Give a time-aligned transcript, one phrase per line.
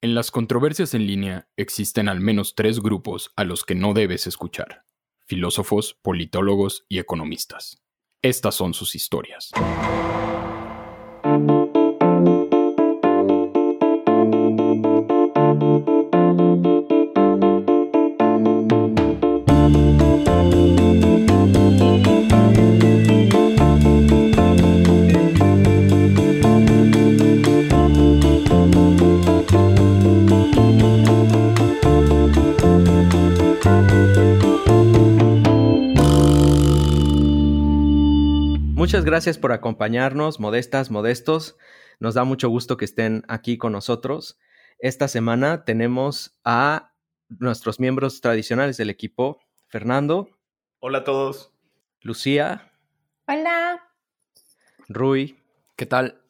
[0.00, 4.28] En las controversias en línea existen al menos tres grupos a los que no debes
[4.28, 4.84] escuchar.
[5.26, 7.82] Filósofos, politólogos y economistas.
[8.22, 9.50] Estas son sus historias.
[39.18, 41.56] Gracias por acompañarnos, modestas, modestos.
[41.98, 44.38] Nos da mucho gusto que estén aquí con nosotros.
[44.78, 46.94] Esta semana tenemos a
[47.28, 50.30] nuestros miembros tradicionales del equipo, Fernando.
[50.78, 51.50] Hola a todos.
[52.00, 52.70] Lucía.
[53.26, 53.82] Hola.
[54.88, 55.36] Rui.
[55.74, 56.22] ¿Qué tal?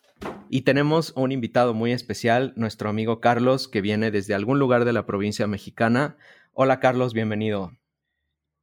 [0.49, 4.95] Y tenemos un invitado muy especial, nuestro amigo Carlos, que viene desde algún lugar de
[4.95, 6.17] la provincia mexicana.
[6.55, 7.71] Hola Carlos, bienvenido.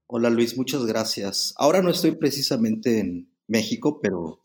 [0.07, 1.53] Hola Luis, muchas gracias.
[1.57, 4.41] Ahora no estoy precisamente en, México, pero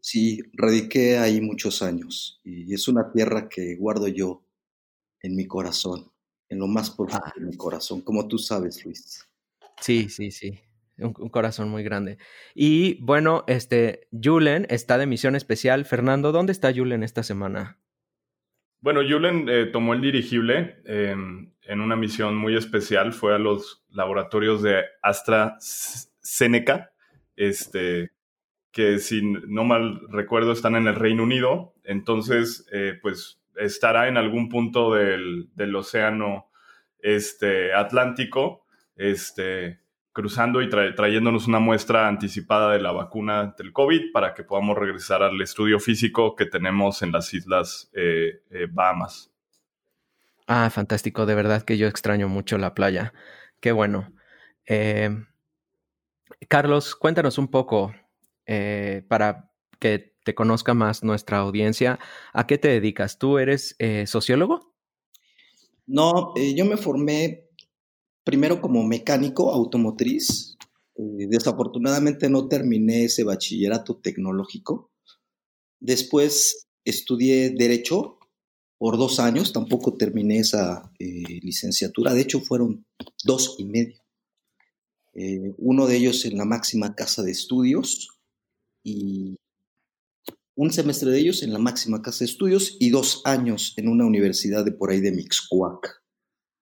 [0.00, 4.44] sí, radiqué ahí muchos años y es una tierra que guardo yo
[5.22, 6.10] en mi corazón,
[6.48, 7.32] en lo más profundo ah.
[7.36, 9.26] de mi corazón, como tú sabes, Luis.
[9.80, 10.58] Sí, sí, sí.
[10.98, 12.18] Un, corazón muy grande.
[12.54, 15.84] Y bueno, este, Julen está de misión especial.
[15.84, 17.78] Fernando, ¿dónde está Julen esta semana?
[18.80, 23.12] Bueno, Julen eh, tomó el dirigible em, en una misión muy especial.
[23.12, 26.92] Fue a los laboratorios de AstraZeneca,
[27.36, 28.10] este,
[28.78, 34.16] que si no mal recuerdo están en el Reino Unido, entonces eh, pues estará en
[34.16, 36.48] algún punto del, océano
[37.00, 39.80] este, Atlántico, este,
[40.12, 45.24] cruzando y trayéndonos una muestra anticipada de la vacuna del COVID para que podamos regresar
[45.24, 49.32] al estudio físico que tenemos en las islas eh, eh, Bahamas.
[50.46, 53.12] Ah, fantástico, de verdad que yo extraño mucho la playa.
[53.58, 54.12] Qué bueno.
[56.46, 57.92] Carlos, cuéntanos un poco
[58.50, 61.98] eh, para que te conozca más nuestra audiencia,
[62.32, 63.18] ¿a qué te dedicas?
[63.18, 64.74] ¿Tú eres eh, sociólogo?
[65.86, 67.50] No, eh, yo me formé
[68.24, 70.56] primero como mecánico automotriz.
[70.96, 74.90] desafortunadamente no terminé ese bachillerato tecnológico.
[75.78, 78.18] Después estudié derecho
[78.78, 82.86] por dos años, tampoco terminé esa licenciatura, de hecho fueron
[83.24, 84.00] dos y medio.
[85.58, 88.17] uno de ellos en la máxima casa de estudios,
[88.82, 89.36] y
[90.58, 94.04] un semestre de ellos en la máxima casa de estudios y dos años en una
[94.04, 96.02] universidad de por ahí de Mixcoac,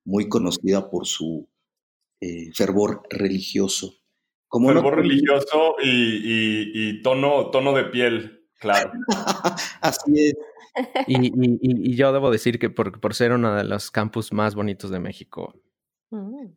[0.04, 1.48] muy conocida por su
[2.20, 3.94] eh, fervor religioso.
[4.48, 8.92] Como fervor religioso y, tono, tono de piel, claro.
[9.80, 10.34] Así es.
[11.06, 15.00] Y, yo debo decir que por, por, ser uno de los campus más bonitos de
[15.00, 15.54] México.
[16.10, 16.48] Mm.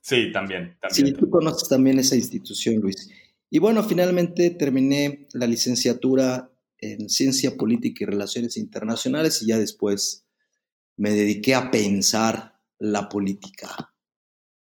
[0.00, 1.06] Sí, también, también.
[1.06, 3.08] Sí, tú conoces también esa institución, Luis.
[3.50, 10.24] Y bueno, finalmente terminé la licenciatura en Ciencia Política y Relaciones Internacionales y ya después
[10.96, 13.92] me dediqué a pensar la política.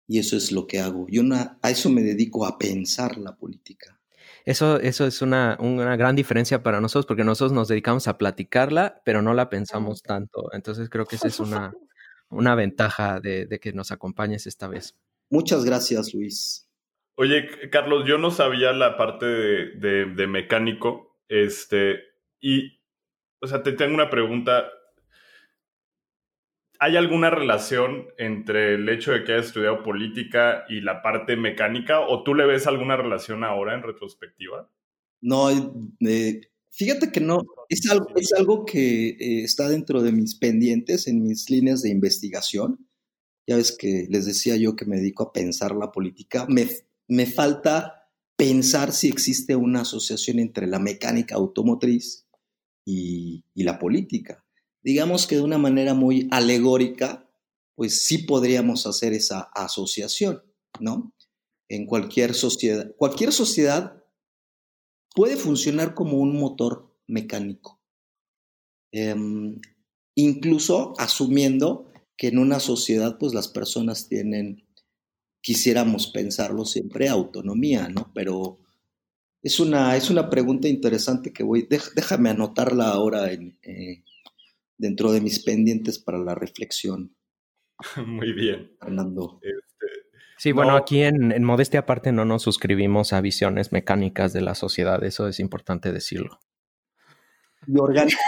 [0.09, 1.07] Y eso es lo que hago.
[1.09, 1.23] Yo
[1.63, 4.01] a eso me dedico a pensar la política.
[4.45, 9.01] Eso, eso es una, una, gran diferencia para nosotros porque nosotros nos dedicamos a platicarla,
[9.05, 10.53] pero no la pensamos tanto.
[10.53, 11.73] Entonces creo que esa es una,
[12.29, 14.97] una ventaja de, de que nos acompañes esta vez.
[15.31, 16.67] Muchas gracias, Luis.
[17.23, 21.21] Oye, Carlos, yo no sabía la parte de, mecánico.
[21.29, 22.01] Este,
[22.41, 22.81] y,
[23.41, 24.69] o sea, te tengo una pregunta.
[26.81, 32.01] ¿Hay alguna relación entre el hecho de que hayas estudiado política y la parte mecánica?
[32.01, 34.69] ¿O tú le ves alguna relación ahora en retrospectiva?
[35.21, 35.49] No,
[36.01, 36.41] eh,
[36.73, 37.45] fíjate que no.
[37.69, 41.91] Es algo, es algo que eh, está dentro de mis pendientes, en mis líneas de
[41.91, 42.89] investigación.
[43.47, 46.47] Ya ves que les decía yo que me dedico a pensar la política.
[46.49, 46.67] Me,
[47.09, 48.03] me falta
[48.37, 52.27] pensar si existe una asociación entre la mecánica automotriz
[52.85, 54.45] y, la política.
[54.83, 57.31] Digamos que de una manera muy alegórica,
[57.77, 60.43] pues sí podríamos hacer esa asociación,
[60.81, 61.15] ¿no?
[61.69, 64.03] En cualquier sociedad, cualquier sociedad
[65.15, 67.81] puede funcionar como un motor mecánico,
[68.93, 69.61] em,
[70.17, 74.67] incluso asumiendo que en una sociedad pues las personas tienen
[75.43, 78.11] quisiéramos pensarlo siempre autonomía, ¿no?
[78.15, 78.61] Pero
[79.43, 84.05] es una, es una pregunta interesante que voy, déjame anotarla ahora en, eh,
[84.79, 87.15] dentro de mis pendientes para la reflexión.
[88.07, 88.77] Muy bien.
[88.81, 89.41] Fernando.
[89.43, 89.87] Este,
[90.39, 94.55] sí, bueno, aquí en, en, Modestia Aparte no nos suscribimos a visiones mecánicas de la
[94.55, 96.39] sociedad, eso es importante decirlo.
[97.67, 98.19] Y orgánico.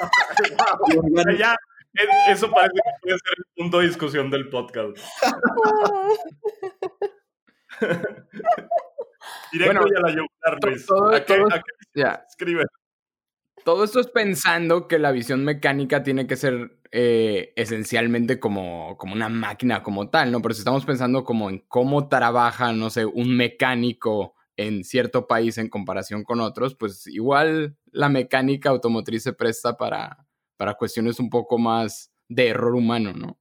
[2.28, 4.96] Eso parece que puede ser el punto de discusión del podcast.
[9.52, 10.86] Directo y a la yugular, Luis.
[10.86, 12.24] Todo, ¿A qué, todo- a qué ya.
[12.28, 12.64] escribe?
[13.64, 19.12] Todo esto es pensando que la visión mecánica tiene que ser eh, esencialmente como, como
[19.14, 20.40] una máquina como tal, ¿no?
[20.40, 25.58] Pero si estamos pensando como en cómo trabaja, no sé, un mecánico en cierto país
[25.58, 30.26] en comparación con otros, pues igual la mecánica automotriz se presta para,
[30.60, 33.40] para cuestiones un poco más de error humano, ¿no?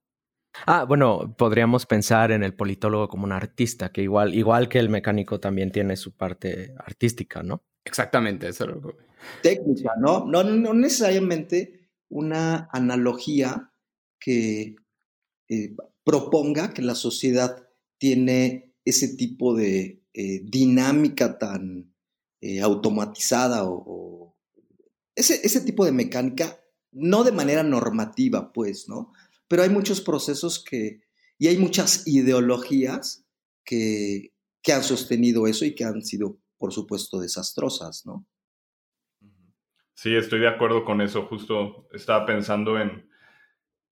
[0.66, 4.88] Ah, bueno, podríamos pensar en el politólogo como un artista, que igual, igual que el
[4.88, 7.66] mecánico también tiene su parte artística, ¿no?
[7.84, 9.04] Exactamente, eso es lo que...
[9.44, 10.26] técnica, ¿no?
[10.28, 13.74] No, no necesariamente una analogía
[14.18, 14.78] que
[15.50, 15.76] eh,
[16.06, 17.68] proponga que la sociedad
[17.98, 21.94] tiene ese tipo de eh, dinámica tan
[22.40, 24.38] eh, automatizada o, o
[25.16, 26.59] ese, ese, tipo de mecánica,
[26.92, 29.12] no de manera normativa, pues, ¿no?
[29.48, 31.02] Pero hay muchos procesos que,
[31.38, 33.26] y hay muchas ideologías
[33.64, 38.26] que, que han sostenido eso y que han sido, por supuesto, desastrosas, ¿no?
[39.94, 41.26] Sí, estoy de acuerdo con eso.
[41.26, 43.10] Justo estaba pensando en,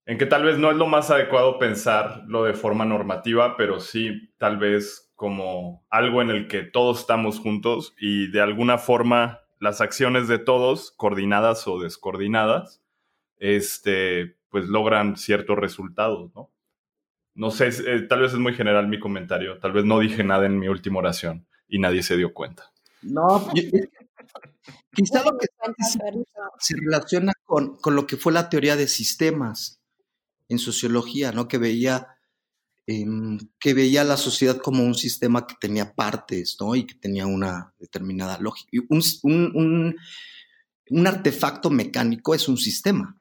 [0.06, 4.32] en que tal vez no es lo más adecuado pensarlo de forma normativa, pero sí
[4.38, 9.82] tal vez como algo en el que todos estamos juntos y de alguna forma las
[9.82, 12.80] acciones de todos, coordinadas o descoordinadas,
[13.38, 16.50] este, pues logran ciertos resultados, ¿no?
[17.34, 20.46] No sé, eh, tal vez es muy general mi comentario, tal vez no dije nada
[20.46, 22.72] en mi última oración y nadie se dio cuenta.
[23.02, 23.62] No, yo,
[24.92, 25.46] quizá lo que
[26.58, 29.80] se relaciona con, con, lo que fue la teoría de sistemas
[30.48, 31.46] en sociología, ¿no?
[31.46, 32.08] Que veía,
[32.86, 33.06] eh,
[33.58, 36.74] que veía la sociedad como un sistema que tenía partes, ¿no?
[36.74, 38.70] Y que tenía una determinada lógica.
[38.88, 39.96] Un, un, un,
[40.90, 43.17] un, artefacto mecánico es un sistema,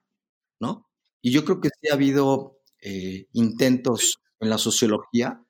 [0.60, 0.88] ¿no?
[1.22, 5.42] Y yo creo que sí ha habido eh, intentos en la sociología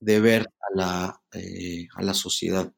[0.00, 2.72] de ver a la, eh, a la sociedad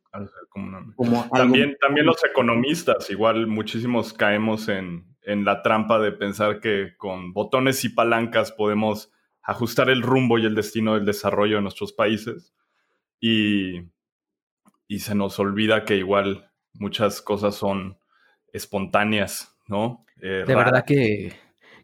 [0.48, 6.60] como, como también, también los economistas, igual muchísimos caemos en, en, la trampa de pensar
[6.60, 9.12] que con botones y palancas podemos
[9.42, 12.54] ajustar el rumbo y el destino del desarrollo de nuestros países.
[13.20, 13.90] Y,
[14.86, 17.98] y se nos olvida que igual muchas cosas son
[18.52, 20.04] espontáneas, ¿no?
[20.20, 21.34] Eh, de verdad que,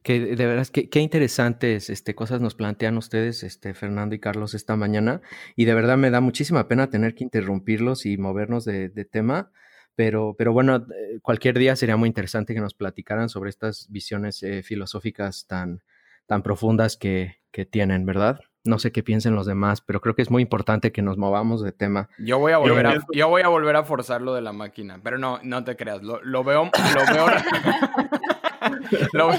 [0.04, 4.52] que de verdad que qué interesantes este, cosas nos plantean ustedes, este, Fernando y Carlos,
[4.52, 5.22] esta mañana.
[5.56, 9.50] Y de verdad me da muchísima pena tener que interrumpirlos y movernos de, de tema.
[9.96, 10.86] Pero, pero bueno,
[11.22, 15.82] cualquier día sería muy interesante que nos platicaran sobre estas visiones eh, filosóficas tan,
[16.26, 18.40] tan profundas que, que tienen, ¿verdad?
[18.64, 21.62] No sé qué piensen los demás, pero creo que es muy importante que nos movamos
[21.62, 22.10] de tema.
[22.18, 25.00] Yo voy a volver, a, yo voy a, volver a forzar lo de la máquina,
[25.02, 26.64] pero no, no te creas, lo, lo veo,
[26.94, 27.26] lo veo.
[29.12, 29.30] no,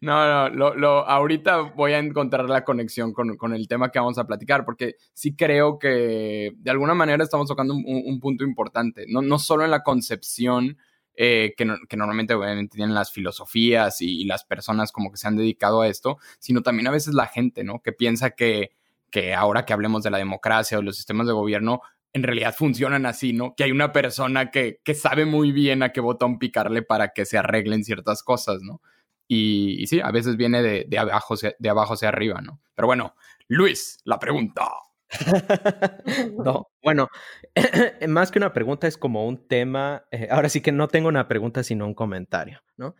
[0.00, 4.18] no, lo, lo, ahorita voy a encontrar la conexión con, con, el tema que vamos
[4.18, 9.04] a platicar, porque sí creo que de alguna manera estamos tocando un, un punto importante,
[9.08, 10.78] no, no solo en la concepción
[11.18, 15.26] eh, que, que, normalmente obviamente tienen las filosofías y, y, las personas como que se
[15.26, 17.80] han dedicado a esto, sino también a veces la gente, ¿no?
[17.80, 18.72] Que piensa que,
[19.10, 21.80] que ahora que hablemos de la democracia o los sistemas de gobierno,
[22.12, 23.54] en realidad funcionan así, ¿no?
[23.54, 27.24] Que hay una persona que, que sabe muy bien a qué botón picarle para que
[27.24, 28.80] se arreglen ciertas cosas, ¿no?
[29.28, 32.60] Y, sí, a veces viene de, de, abajo, de abajo hacia arriba, ¿no?
[32.74, 33.14] Pero bueno,
[33.48, 34.68] Luis, la pregunta.
[36.44, 37.08] no, bueno,
[38.08, 40.04] más que una pregunta es como un tema.
[40.10, 42.94] Eh, ahora sí que no tengo una pregunta, sino un comentario, ¿no?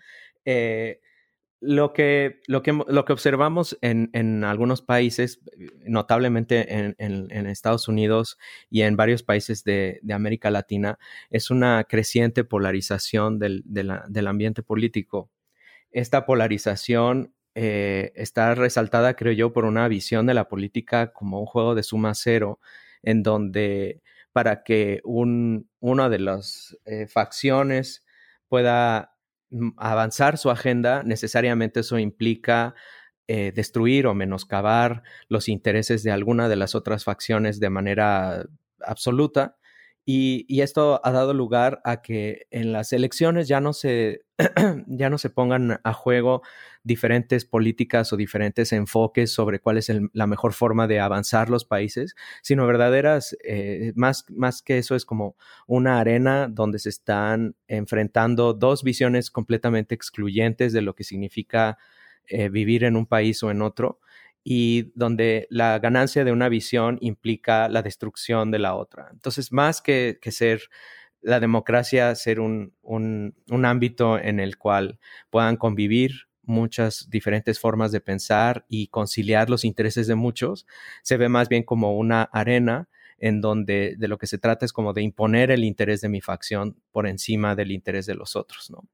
[0.45, 1.01] Eh,
[1.61, 5.41] lo, que, lo, que, lo que observamos en, en algunos países,
[5.85, 10.99] notablemente en, en, Estados Unidos y en varios países de, de América Latina,
[11.31, 15.31] es una creciente polarización del, del ambiente político.
[15.91, 21.47] Esta polarización eh, está resaltada, creo yo, por una visión de la política como un
[21.47, 22.61] juego de suma cero,
[23.03, 28.05] en donde para que un, una de las eh, facciones
[28.49, 29.16] pueda
[29.77, 32.75] avanzar su agenda, necesariamente eso implica
[33.29, 38.47] eh, destruir o menoscabar los intereses de alguna de las otras facciones de manera
[38.81, 39.57] absoluta.
[40.09, 44.23] Y, y, esto ha dado lugar a que en las elecciones ya no se,
[44.87, 46.43] ya no se pongan a juego
[46.85, 51.65] diferentes políticas o diferentes enfoques sobre cuál es el, la mejor forma de avanzar los
[51.65, 55.35] países, sino verdaderas, eh, más, más que eso es como
[55.67, 61.79] una arena donde se están enfrentando dos visiones completamente excluyentes de lo que significa
[62.29, 63.99] eh, vivir en un país o en otro
[64.49, 69.09] y donde la ganancia de una visión implica la destrucción de la otra.
[69.11, 70.71] Entonces, más que, que ser
[71.21, 75.01] la democracia, ser un, un, un, ámbito en el cual
[75.31, 80.65] puedan convivir muchas diferentes formas de pensar y conciliar los intereses de muchos,
[81.03, 84.73] se ve más bien como una arena en donde de lo que se trata es
[84.73, 88.71] como de imponer el interés de mi facción por encima del interés de los otros,
[88.71, 88.85] ¿no?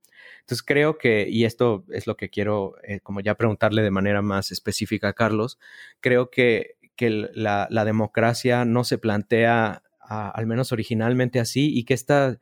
[0.40, 4.22] Entonces creo que, y esto es lo que quiero eh, como ya preguntarle de manera
[4.22, 5.58] más específica a Carlos,
[6.00, 12.38] creo que, que la, democracia no se plantea al menos originalmente así y que esta,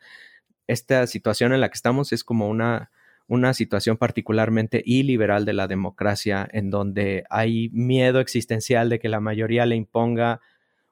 [0.67, 2.91] esta situación en la que estamos es como una,
[3.27, 9.21] una situación particularmente iliberal de la democracia en donde hay miedo existencial de que la
[9.21, 10.41] mayoría le imponga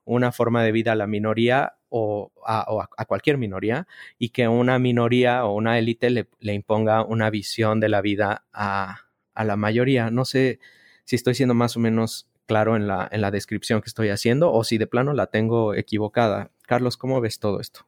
[0.09, 3.87] una forma de vida a la minoría o a, cualquier minoría
[4.19, 9.05] y que una minoría o una élite le, imponga una visión de la vida a,
[9.35, 10.11] la mayoría.
[10.11, 10.61] No sé
[11.05, 14.79] si estoy siendo más o menos claro en la, descripción que estoy haciendo o si
[14.79, 16.51] de plano la tengo equivocada.
[16.67, 17.87] Carlos, ¿cómo ves todo esto?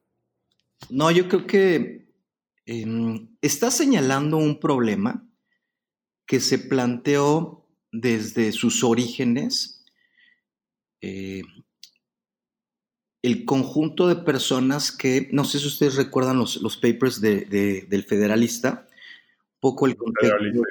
[0.91, 2.07] No, yo creo que
[2.67, 5.27] em, está señalando un problema
[6.27, 9.85] que se planteó desde sus orígenes
[11.01, 11.43] eh,
[13.23, 18.05] el conjunto de personas que, no sé si ustedes recuerdan los, los papers de, del
[18.05, 18.87] federalista,
[19.55, 20.63] un poco el contexto.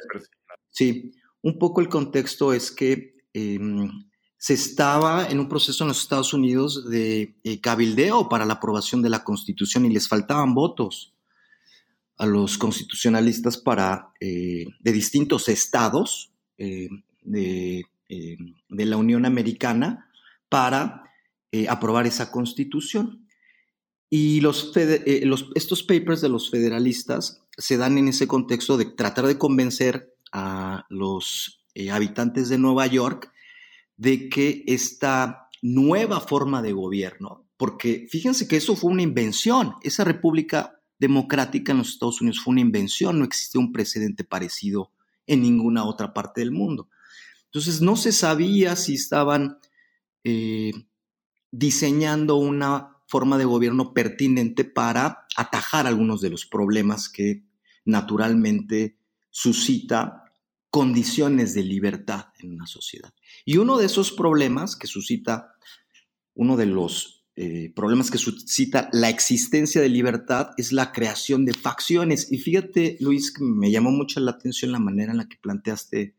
[0.71, 6.01] Sí, un poco el contexto es que em, se estaba en un proceso en los
[6.01, 11.13] Estados Unidos de eh, cabildeo para la aprobación de la Constitución y les faltaban votos
[12.17, 16.89] a los constitucionalistas para, eh, de distintos estados eh,
[17.21, 20.09] de, de la Unión Americana
[20.49, 21.08] para
[21.51, 23.25] eh, aprobar esa constitución.
[24.09, 29.27] Y los, eh, estos papers de los federalistas se dan en ese contexto de tratar
[29.27, 33.31] de convencer a los eh, habitantes de Nueva York
[33.97, 40.03] de que esta nueva forma de gobierno, porque fíjense que eso fue una invención, esa
[40.03, 44.91] república democrática en los Estados Unidos fue una invención, no existe un precedente parecido
[45.27, 46.89] en ninguna otra parte del mundo.
[47.45, 49.57] Entonces no se sabía si estaban
[51.51, 57.43] diseñando una forma de gobierno pertinente para atajar algunos de los problemas que
[57.85, 58.97] naturalmente
[59.31, 60.23] suscita
[60.69, 63.13] condiciones de libertad en una sociedad.
[63.45, 65.55] Y uno de esos problemas que suscita,
[66.35, 71.53] uno de los eh, problemas que suscita la existencia de libertad es la creación de
[71.53, 72.31] facciones.
[72.31, 76.15] Y fíjate, Luis, que me llamó mucho la atención la manera en la que planteaste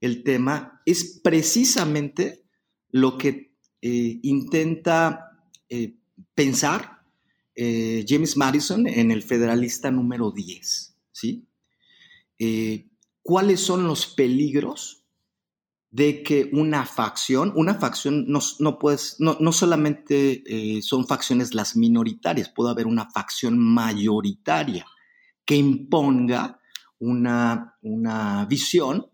[0.00, 2.44] el tema, es precisamente
[2.90, 3.53] lo que
[3.86, 5.36] eh, intenta
[5.68, 5.98] eh,
[6.34, 7.02] pensar
[7.54, 11.46] eh, James Madison en el Federalista número 10, ¿sí?
[13.22, 15.04] ¿Cuáles son los peligros
[15.90, 18.78] de que una facción, una facción no, no,
[19.38, 20.42] no, solamente
[20.82, 24.86] son facciones las minoritarias, puede haber una facción mayoritaria
[25.44, 26.58] que imponga
[26.98, 29.10] una, una visión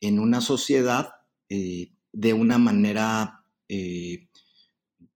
[0.00, 1.10] en una sociedad
[1.48, 3.39] de una manera
[3.72, 4.26] eh,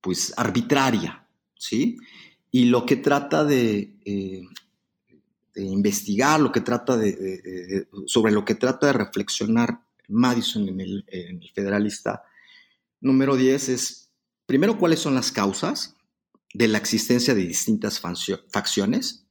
[0.01, 1.97] pues arbitraria, ¿sí?
[2.53, 4.43] Y lo que trata de, eh,
[5.57, 12.23] investigar, lo que trata de, sobre lo que trata de reflexionar Madison en el, Federalista
[13.01, 14.13] número 10 es,
[14.47, 15.97] primero, cuáles son las causas
[16.53, 19.27] de la existencia de distintas facciones,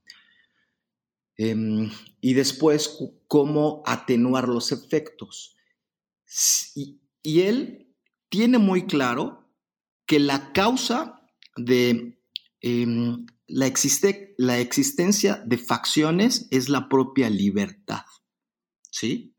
[1.38, 1.90] em,
[2.20, 5.56] y después cómo atenuar los efectos.
[7.26, 7.83] y él
[8.34, 9.48] tiene muy claro
[10.08, 11.22] que la causa
[11.56, 12.20] de
[12.62, 13.72] em, la,
[14.38, 18.06] la existencia de facciones es la propia libertad.
[18.90, 19.38] ¿Sí?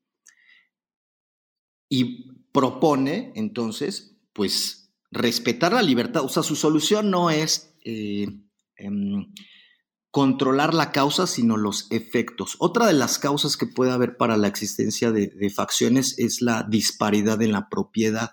[1.88, 6.22] Y propone entonces, pues, respetar la libertad.
[6.22, 8.28] O sea, su solución no es eh,
[8.76, 9.26] em,
[10.12, 12.54] controlar la causa, sino los efectos.
[12.60, 17.42] Otra de las causas que puede haber para la existencia de facciones es la disparidad
[17.42, 18.30] en la propiedad.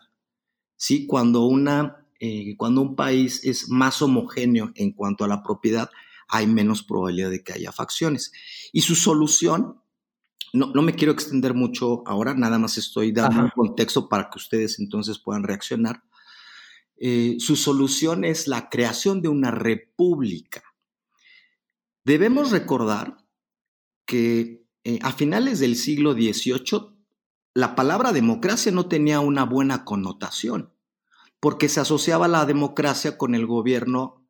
[0.82, 1.06] ¿Sí?
[1.06, 5.92] Cuando, una, eh, cuando un país es más homogéneo en cuanto a la propiedad,
[6.28, 8.32] hay menos probabilidad de que haya facciones.
[8.74, 9.80] Y su solución,
[10.54, 14.80] no, me quiero extender mucho ahora, nada más estoy dando un contexto para que ustedes
[14.80, 16.02] entonces puedan reaccionar.
[16.98, 20.64] Eh, su solución es la creación de una república.
[22.04, 23.18] Debemos recordar
[24.06, 26.92] que eh, a finales del siglo XVIII
[27.54, 30.71] la palabra democracia no tenía una buena connotación,
[31.42, 34.24] porque se asociaba la democracia con el gobierno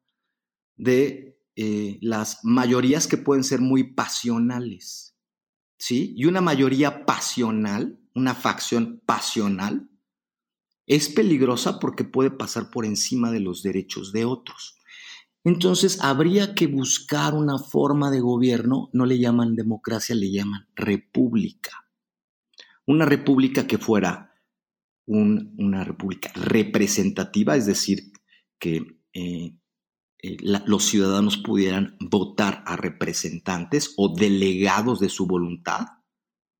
[0.78, 5.16] de eh, las mayorías que pueden ser muy pasionales.
[5.78, 6.14] ¿Sí?
[6.16, 9.90] Y una mayoría pasional, una facción pasional,
[10.88, 14.78] es peligrosa porque puede pasar por encima de los derechos de otros.
[15.44, 21.72] Entonces habría que buscar una forma de gobierno, no le llaman democracia, le llaman república.
[22.86, 24.31] una república que fuera
[25.12, 28.12] una república representativa, es decir,
[28.60, 29.54] que eh,
[30.24, 35.86] eh, los ciudadanos pudieran votar a representantes o delegados de su voluntad.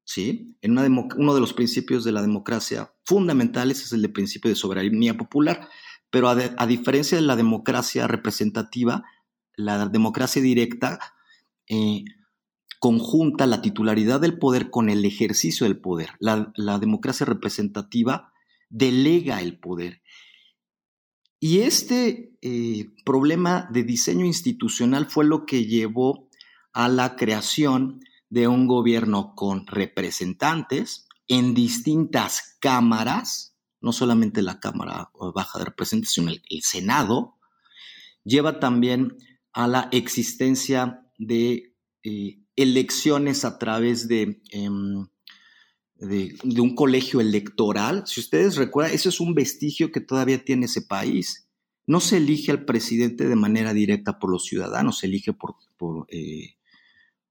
[0.04, 0.58] ¿sí?
[0.62, 5.16] En uno de los principios de la democracia fundamentales es el de principio de soberanía
[5.16, 5.70] popular,
[6.10, 9.06] pero a, diferencia de la democracia representativa,
[9.56, 11.00] la democracia directa
[11.70, 12.04] eh,
[12.80, 16.10] conjunta la titularidad del poder con el ejercicio del poder.
[16.20, 18.31] La democracia representativa
[18.72, 20.02] delega el poder.
[21.40, 26.30] Y este eh, problema de diseño institucional fue lo que llevó
[26.74, 28.00] a la creación
[28.30, 36.14] de un gobierno con representantes en distintas cámaras, no solamente la Cámara Baja de Representantes,
[36.14, 37.38] sino el, Senado,
[38.24, 39.18] lleva también
[39.52, 45.08] a la existencia de eh, elecciones a través de em,
[46.02, 48.04] de, un colegio electoral.
[48.08, 51.48] Si ustedes recuerdan, eso es un vestigio que todavía tiene ese país.
[51.86, 55.56] No se elige al presidente de manera directa por los ciudadanos, se elige por,
[56.10, 56.56] eh,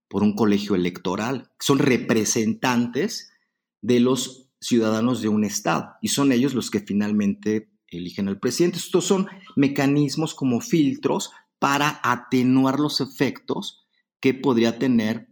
[0.08, 1.50] por un colegio electoral.
[1.58, 3.32] Son representantes
[3.82, 8.78] de los ciudadanos de un estado y son ellos los que finalmente eligen al presidente.
[8.78, 13.86] Estos son mecanismos como filtros para atenuar los efectos
[14.20, 15.28] que podría tener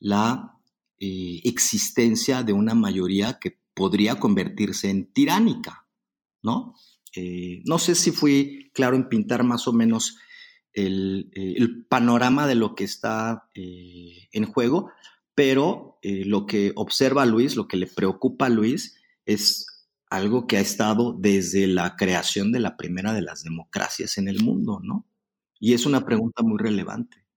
[0.00, 0.57] la
[1.00, 5.86] eh, existencia de una mayoría que podría convertirse en tiránica,
[6.42, 6.74] ¿no?
[7.14, 10.16] Eh, no sé si fui claro en pintar más o menos
[10.72, 11.56] el, eh,
[11.88, 14.90] panorama de lo que está en juego,
[15.34, 19.66] pero lo que observa Luis, lo que le preocupa a Luis es
[20.10, 24.42] algo que ha estado desde la creación de la primera de las democracias en el
[24.42, 25.06] mundo, ¿no?
[25.60, 27.27] Y es una pregunta muy relevante.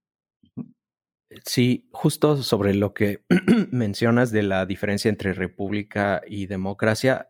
[1.44, 3.24] Sí, justo sobre lo que
[3.70, 7.28] mencionas de la diferencia entre república y democracia,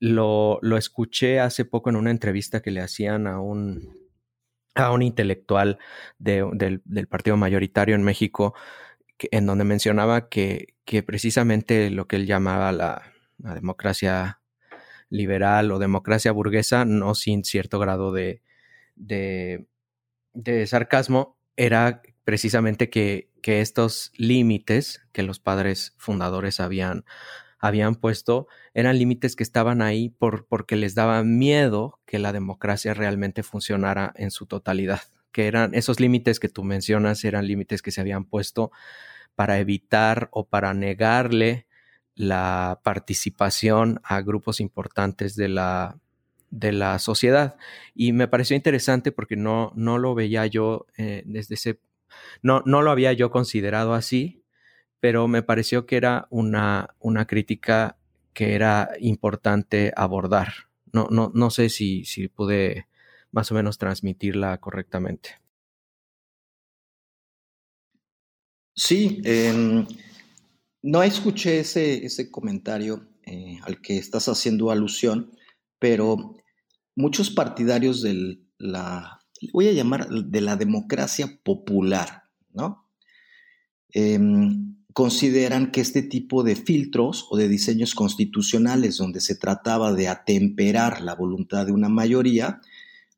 [0.00, 3.96] lo, escuché hace poco en una entrevista que le hacían a un,
[4.74, 5.78] a un intelectual
[6.18, 8.54] del, partido mayoritario en México,
[9.30, 13.02] en donde mencionaba que, que, precisamente lo que él llamaba la,
[13.38, 14.40] democracia
[15.10, 18.40] liberal o democracia burguesa, no sin cierto grado de,
[18.94, 19.66] de,
[20.32, 27.04] de sarcasmo, era precisamente que, estos límites que los padres fundadores habían,
[27.58, 32.94] habían puesto eran límites que estaban ahí por, porque les daba miedo que la democracia
[32.94, 35.00] realmente funcionara en su totalidad,
[35.32, 38.70] que eran esos límites que tú mencionas, eran límites que se habían puesto
[39.34, 41.66] para evitar o para negarle
[42.14, 45.98] la participación a grupos importantes de la,
[46.50, 47.56] de la sociedad.
[47.94, 51.80] Y me pareció interesante porque no, no lo veía yo eh, desde ese
[52.42, 54.42] no, lo había yo considerado así,
[55.00, 57.96] pero me pareció que era una, una crítica
[58.32, 60.52] que era importante abordar.
[60.92, 62.86] No, no, no sé si, si pude
[63.30, 65.40] más o menos transmitirla correctamente.
[68.74, 69.86] Sí, em,
[70.82, 75.30] no escuché ese, ese comentario eh, al que estás haciendo alusión,
[75.78, 76.36] pero
[76.94, 82.86] muchos partidarios de la voy a llamar de la democracia popular, ¿no?
[83.90, 90.08] Em, consideran que este tipo de filtros o de diseños constitucionales donde se trataba de
[90.08, 92.60] atemperar la voluntad de una mayoría,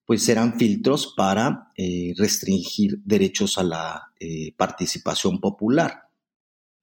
[0.07, 6.09] pues eran filtros para eh, restringir derechos a la eh, participación popular.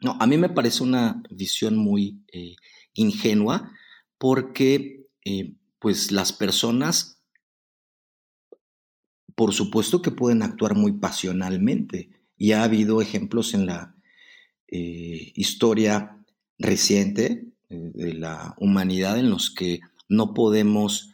[0.02, 2.56] No, a mí me parece una visión muy eh,
[2.94, 3.72] ingenua
[4.18, 4.98] porque
[5.78, 7.21] pues las personas
[9.36, 13.96] por supuesto que pueden actuar muy pasionalmente y ha habido ejemplos en la
[14.68, 16.18] eh, historia
[16.58, 21.12] reciente eh, de la humanidad en los que no podemos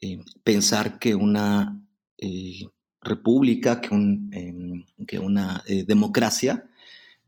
[0.00, 1.80] eh, pensar que una
[3.02, 6.64] república, que, em, que una democracia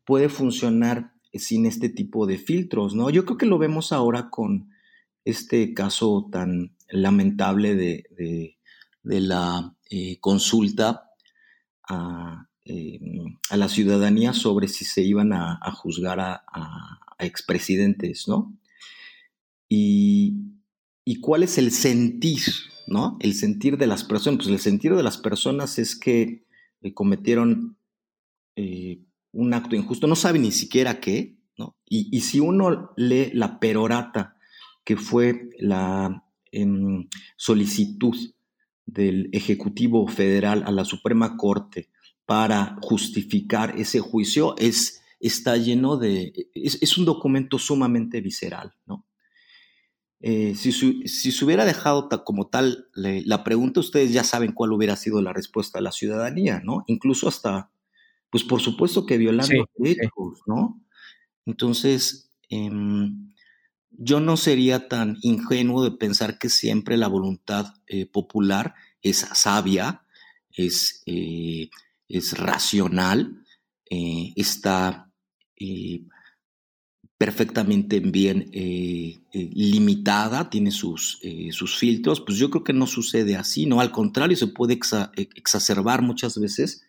[0.06, 3.11] puede funcionar sin este tipo de filtros, ¿no?
[3.11, 4.70] Yo creo que lo vemos ahora con
[5.26, 8.56] este caso tan lamentable de
[9.06, 11.11] de la eh, consulta
[12.64, 12.99] eh,
[13.51, 16.44] a, la ciudadanía sobre si se iban a, juzgar a,
[17.18, 18.59] expresidentes, ¿no?
[19.68, 20.53] Y,
[21.20, 22.42] cuál es el sentir,
[22.88, 23.16] ¿no?
[23.20, 24.38] El sentir de las personas.
[24.38, 26.44] Pues el sentir de las personas es que
[26.83, 27.79] eh, cometieron
[29.33, 31.77] un acto injusto, no sabe ni siquiera qué, ¿no?
[31.85, 34.37] Y, si uno lee la perorata,
[34.83, 38.16] que fue la em, solicitud
[38.87, 41.90] del Ejecutivo Federal a la Suprema Corte
[42.25, 49.05] para justificar ese juicio es está lleno de, es, un documento sumamente visceral, ¿no?
[50.20, 55.20] Eh, si, se hubiera dejado como tal la pregunta, ustedes ya saben cuál hubiera sido
[55.20, 56.85] la respuesta de la ciudadanía, ¿no?
[56.87, 57.70] Incluso hasta,
[58.31, 60.81] pues por supuesto que violando derechos, ¿no?
[61.44, 63.33] Entonces, em,
[63.98, 70.02] yo no sería tan ingenuo de pensar que siempre la voluntad eh, popular es sabia,
[70.52, 71.70] es, eh,
[72.09, 73.42] es racional,
[74.37, 75.06] está
[77.18, 82.87] perfectamente bien eh, eh, limitada, tiene sus, eh, sus, filtros, pues yo creo que no
[82.87, 83.80] sucede así, ¿no?
[83.80, 84.78] Al contrario, se puede
[85.35, 86.82] exacerbar muchas veces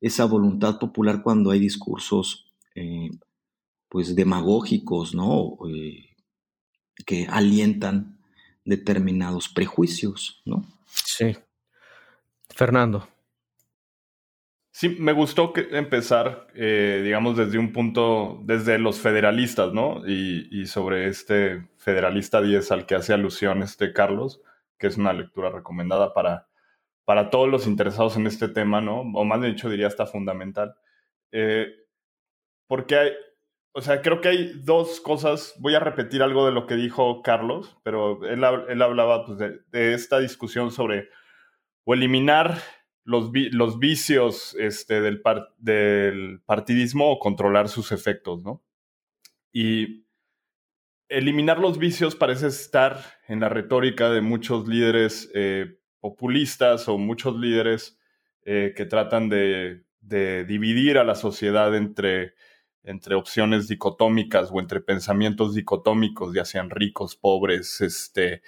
[0.00, 2.46] esa voluntad popular cuando hay discursos,
[3.88, 5.58] pues, demagógicos, ¿no?
[7.06, 8.18] Que alientan
[8.64, 10.64] determinados prejuicios, ¿no?
[10.86, 11.36] Sí.
[12.54, 13.08] Fernando.
[14.70, 20.06] Sí, me gustó que empezar, eh, digamos, desde un punto, desde los federalistas, ¿no?
[20.06, 24.40] Y, sobre este federalista 10 al que hace alusión este Carlos,
[24.78, 26.46] que es una lectura recomendada para,
[27.04, 29.00] para todos los interesados en este tema, ¿no?
[29.00, 30.76] O más de dicho, diría hasta fundamental.
[31.32, 31.66] Eh,
[32.68, 33.10] porque hay,
[33.72, 37.22] o sea, creo que hay dos cosas, voy a repetir algo de lo que dijo
[37.22, 41.08] Carlos, pero él, él hablaba pues, de, de esta discusión sobre
[41.84, 42.58] o eliminar
[43.04, 43.30] los,
[43.78, 45.22] vicios este, del,
[45.56, 48.62] del partidismo o controlar sus efectos, ¿no?
[49.50, 50.04] Y
[51.08, 57.38] eliminar los vicios parece estar en la retórica de muchos líderes eh, populistas o muchos
[57.38, 57.98] líderes
[58.44, 62.34] eh, que tratan de, dividir a la sociedad entre,
[62.88, 68.42] entre opciones dicotómicas o entre pensamientos dicotómicos, ya sean ricos, pobres, este,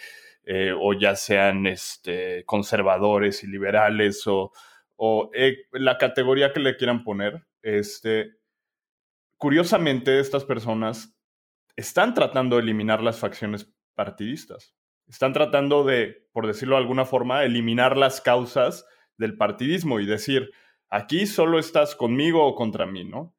[0.45, 4.51] eh, o ya sean este, conservadores y liberales o,
[5.35, 7.47] eh, la categoría que le quieran poner.
[7.61, 8.33] Este,
[9.37, 11.15] curiosamente, estas personas
[11.77, 14.75] están tratando de eliminar las facciones partidistas.
[15.07, 18.87] Están tratando de, por decirlo de alguna forma, eliminar las causas
[19.19, 20.51] del partidismo y decir,
[20.89, 23.35] aquí solo estás conmigo o contra mí, ¿no?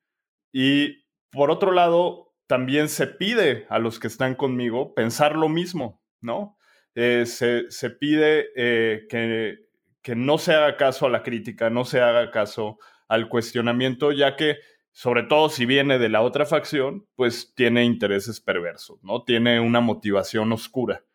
[0.52, 6.04] Y por otro lado, también se pide a los que están conmigo pensar lo mismo,
[6.20, 6.58] ¿no?
[6.96, 9.60] Eh, se, pide eh, que,
[10.02, 14.36] que, no se haga caso a la crítica, no se haga caso al cuestionamiento, ya
[14.36, 14.58] que,
[14.92, 19.24] sobre todo si viene de la otra facción, pues tiene intereses perversos, ¿no?
[19.24, 21.06] Tiene una motivación oscura.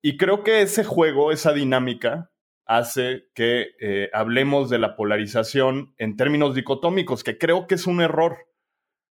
[0.00, 2.32] Y creo que ese juego, esa dinámica,
[2.64, 8.00] hace que eh, hablemos de la polarización en términos dicotómicos, que creo que es un
[8.00, 8.38] error.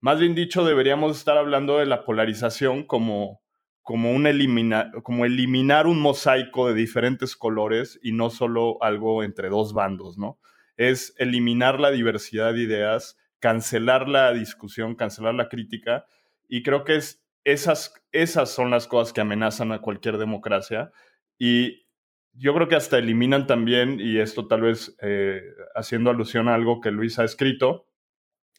[0.04, 3.40] Más bien dicho, deberíamos estar hablando de la polarización como
[3.80, 9.48] como, un eliminar, como eliminar un mosaico de diferentes colores y no solo algo entre
[9.48, 10.38] dos bandos, ¿no?
[10.76, 16.04] Es eliminar la diversidad de ideas, cancelar la discusión, cancelar la crítica
[16.50, 20.92] y creo que es, esas, esas son las cosas que amenazan a cualquier democracia
[21.38, 21.86] y
[22.34, 25.40] yo creo que hasta eliminan también, y esto tal vez eh,
[25.74, 27.86] haciendo alusión a algo que Luis ha escrito,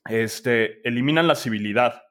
[0.07, 2.01] este, eliminan la civilidad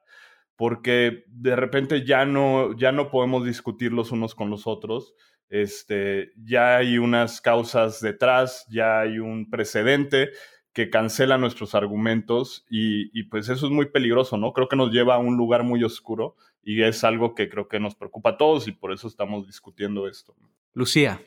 [0.55, 5.15] porque de repente ya no, ya no podemos discutir los unos con los otros.
[5.49, 10.29] Este, ya hay unas causas detrás, ya hay un precedente
[10.73, 14.51] que cancela nuestros argumentos y, pues eso es muy peligroso, ¿no?
[14.51, 17.79] Creo que nos lleva a un lugar muy oscuro y es algo que creo que
[17.79, 20.35] nos preocupa a todos y por eso estamos discutiendo esto.
[20.73, 21.21] Lucía.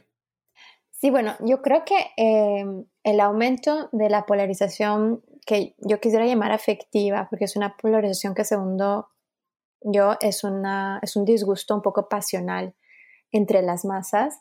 [0.91, 6.53] Sí, bueno, yo creo que em, el aumento de la polarización que yo quisiera llamar
[6.53, 9.09] afectiva, porque es una polarización que segundo
[9.81, 12.75] yo es, una, es un disgusto un poco pasional
[13.33, 14.41] entre las masas.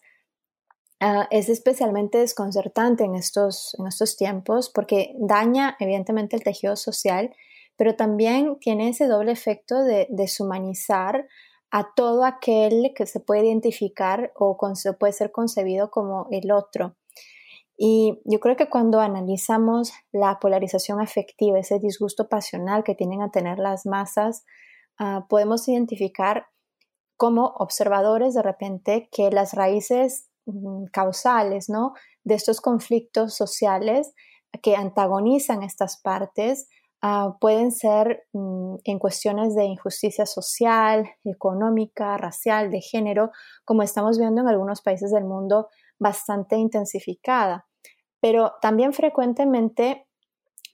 [0.99, 7.33] Ah, es especialmente desconcertante en estos, en estos tiempos porque daña evidentemente el tejido social,
[7.77, 11.29] pero también tiene ese doble efecto de deshumanizar
[11.71, 14.57] a todo aquel que se puede identificar o
[14.99, 16.96] puede ser concebido como el otro.
[17.77, 23.29] Y yo creo que cuando analizamos la polarización afectiva, ese disgusto pasional que tienen a
[23.29, 24.43] tener las masas,
[24.99, 26.47] Ah, podemos identificar
[27.17, 31.93] como observadores de repente que las raíces mm, causales ¿no?
[32.23, 34.13] de estos conflictos sociales
[34.63, 36.67] que antagonizan estas partes
[37.01, 43.29] ah, pueden ser mm, en cuestiones de injusticia social, económica, racial, de género,
[43.65, 45.67] como estamos viendo en algunos países del mundo
[45.99, 47.66] bastante intensificada.
[48.27, 50.05] Pero también frecuentemente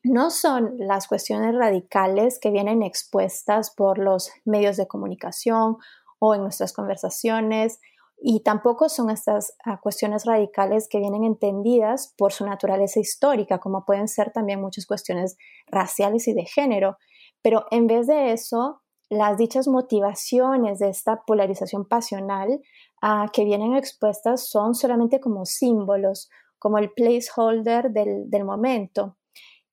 [0.04, 5.78] no son las cuestiones radicales que vienen expuestas por los medios de comunicación
[6.18, 7.80] o en nuestras conversaciones
[8.20, 13.86] y tampoco son estas ah, cuestiones radicales que vienen entendidas por su naturaleza histórica, como
[13.86, 15.38] pueden ser también muchas cuestiones
[15.68, 16.98] raciales y de género.
[17.44, 22.64] Pero en vez de eso, las dichas motivaciones de esta polarización pasional
[23.04, 26.32] ah, que vienen expuestas son solamente como símbolos,
[26.64, 29.18] como el placeholder del, del momento.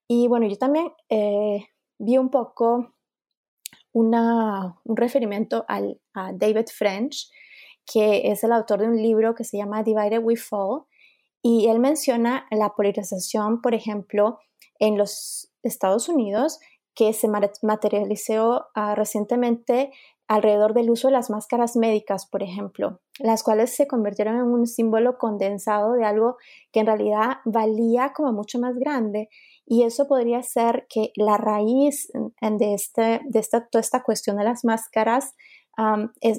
[0.09, 1.69] Y bueno, yo también eh,
[2.01, 2.97] vi un poco
[3.93, 7.31] una, un referimiento al, a David French,
[7.87, 10.83] que es el autor de un libro que se llama Divided We Fall,
[11.41, 14.41] y él menciona la polarización, por ejemplo,
[14.81, 16.59] en los Estados Unidos,
[16.97, 19.93] que se materializó uh, recientemente
[20.31, 24.69] alrededor del uso de las máscaras médicas, por ejemplo, las cuales se convirtieron en un
[24.69, 26.37] símbolo condensado de algo
[26.71, 29.29] que en realidad valía como mucho más grande.
[29.67, 34.45] Y eso podría ser que la raíz de, este, de esta, toda esta cuestión de
[34.45, 35.35] las máscaras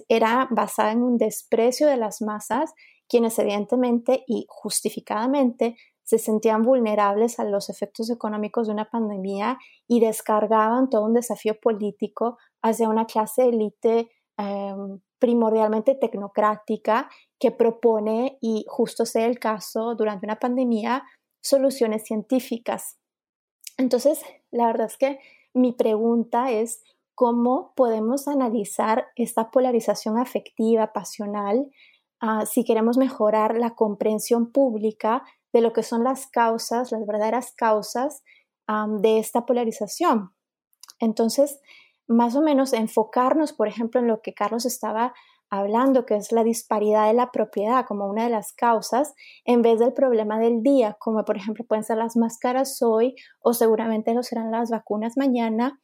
[0.08, 2.74] era basada en un desprecio de las masas,
[3.10, 10.00] quienes evidentemente y justificadamente se sentían vulnerables a los efectos económicos de una pandemia y
[10.00, 17.10] descargaban todo un desafío político hacia una clase élite em, primordialmente tecnocrática
[17.40, 21.04] que propone, y justo sea el caso durante una pandemia,
[21.42, 22.98] soluciones científicas.
[23.78, 25.20] Entonces, la verdad es que
[25.54, 26.84] mi pregunta es,
[27.16, 31.70] ¿cómo podemos analizar esta polarización afectiva, pasional,
[32.20, 37.54] ah, si queremos mejorar la comprensión pública de lo que son las causas, las verdaderas
[37.56, 38.24] causas
[39.00, 40.34] de esta polarización?
[41.00, 41.60] Entonces,
[42.08, 45.14] más o menos enfocarnos, por ejemplo, en lo que Carlos estaba
[45.50, 49.80] hablando, que es la disparidad de la propiedad como una de las causas, en vez
[49.80, 54.24] del problema del día, como por ejemplo pueden ser las máscaras hoy o seguramente lo
[54.24, 55.82] serán las vacunas mañana.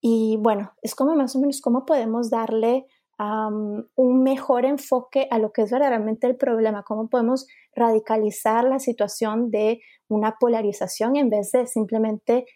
[0.00, 2.86] Y bueno, es como más o menos cómo podemos darle
[3.24, 9.50] un mejor enfoque a lo que es verdaderamente el problema, cómo podemos radicalizar la situación
[9.50, 12.46] de una polarización en vez de simplemente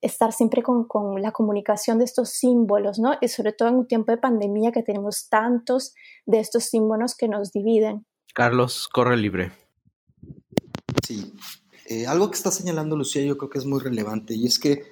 [0.00, 0.86] estar siempre con,
[1.20, 3.14] la comunicación de estos símbolos, ¿no?
[3.20, 5.94] Y sobre todo en un tiempo de pandemia que tenemos tantos
[6.26, 8.06] de estos símbolos que nos dividen.
[8.34, 9.52] Carlos, corre libre.
[11.04, 11.32] Sí,
[11.86, 14.84] eh, algo que está señalando Lucía yo creo que es muy relevante y es que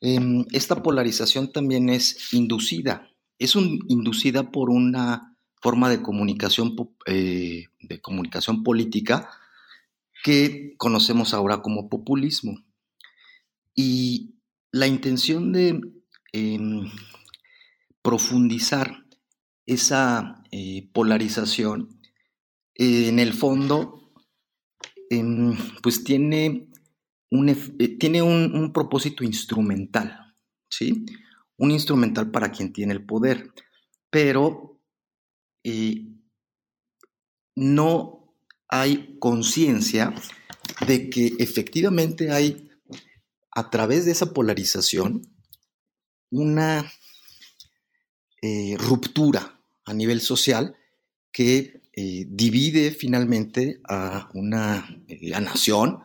[0.00, 8.00] em, esta polarización también es inducida, es inducida por una forma de comunicación, eh, de
[8.00, 9.30] comunicación política
[10.22, 12.64] que conocemos ahora como populismo.
[13.74, 14.36] Y
[14.72, 15.80] la intención de
[16.32, 16.90] em,
[18.02, 19.04] profundizar
[19.66, 22.00] esa eh, polarización,
[22.78, 24.12] en el fondo,
[25.10, 26.68] em, pues tiene,
[27.30, 30.34] un, eh, tiene un, propósito instrumental,
[30.68, 31.06] ¿sí?
[31.58, 33.52] Un instrumental para quien tiene el poder,
[34.10, 34.80] pero
[35.64, 36.06] eh,
[37.54, 38.34] no
[38.68, 40.14] hay conciencia
[40.86, 42.70] de que efectivamente hay
[43.50, 45.22] a través de esa polarización
[46.30, 46.92] una
[48.42, 50.76] eh, ruptura a nivel social
[51.32, 56.00] que eh, divide finalmente a una eh, nación,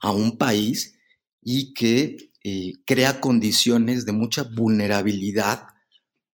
[0.00, 0.98] a un país
[1.42, 2.32] y que
[2.84, 5.68] crea condiciones de mucha vulnerabilidad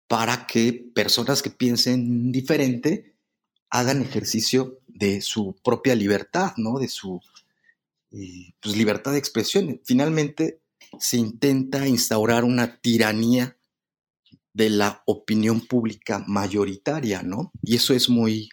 [0.06, 3.16] para que personas que piensen diferente
[3.70, 6.78] hagan ejercicio de su propia libertad, ¿no?
[6.78, 7.20] De su
[8.10, 9.80] pues, libertad de expresión.
[9.84, 10.60] Finalmente
[11.00, 13.56] se intenta instaurar una tiranía
[14.52, 17.50] de la opinión pública mayoritaria, ¿no?
[17.62, 18.48] Y eso es muy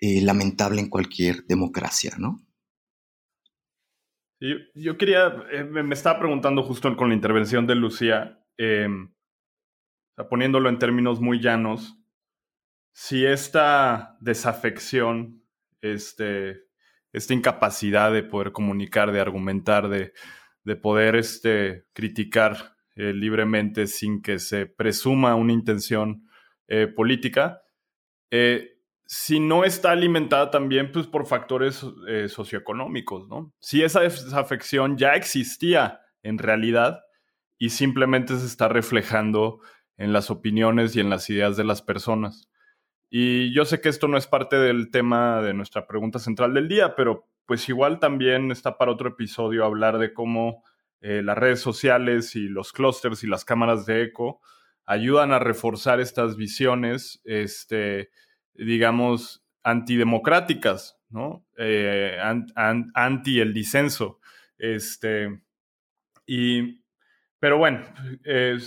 [0.00, 2.45] eh, lamentable en cualquier democracia, ¿no?
[4.38, 9.12] Yo, quería, eh, me estaba preguntando justo con la intervención de Lucía, em,
[10.28, 11.98] poniéndolo en términos muy llanos,
[12.92, 15.42] si esta desafección,
[15.80, 16.66] este,
[17.12, 20.12] esta incapacidad de poder comunicar, de argumentar, de,
[20.76, 26.26] poder este, criticar eh, libremente sin que se presuma una intención
[26.68, 27.62] eh, política,
[28.30, 28.75] eh,
[29.06, 31.86] si no está alimentada también pues, por factores
[32.28, 33.52] socioeconómicos, ¿no?
[33.60, 37.00] Si esa desafección ya existía en realidad
[37.58, 39.60] y simplemente se está reflejando
[39.96, 42.48] en las opiniones y en las ideas de las personas.
[43.08, 46.68] Y yo sé que esto no es parte del tema de nuestra pregunta central del
[46.68, 50.64] día, pero pues igual también está para otro episodio hablar de cómo
[51.00, 54.40] eh, las redes sociales y los clústeres y las cámaras de eco
[54.84, 58.10] ayudan a reforzar estas visiones, este,
[58.58, 61.46] digamos, antidemocráticas, ¿no?
[61.56, 62.18] Eh,
[62.94, 64.20] anti el disenso.
[64.58, 65.40] Este,
[66.26, 66.80] y
[67.38, 67.84] pero bueno,
[68.24, 68.58] eh,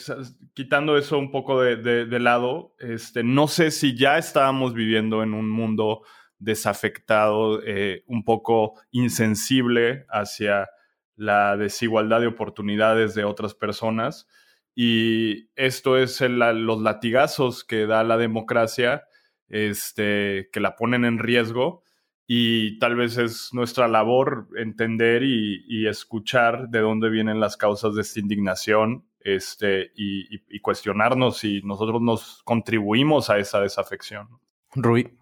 [0.53, 5.49] quitando eso un poco de, lado, este, no sé si ya estábamos viviendo en un
[5.49, 6.03] mundo
[6.37, 10.69] desafectado, eh, un poco insensible hacia
[11.15, 14.27] la desigualdad de oportunidades de otras personas.
[14.75, 19.03] Y esto es los latigazos que da la democracia,
[19.49, 21.83] este, que la ponen en riesgo.
[22.27, 28.01] Y tal vez es nuestra labor entender y, escuchar de dónde vienen las causas de
[28.01, 34.27] esta indignación este, y, cuestionarnos si nosotros nos contribuimos a esa desafección.
[34.75, 35.18] Rui.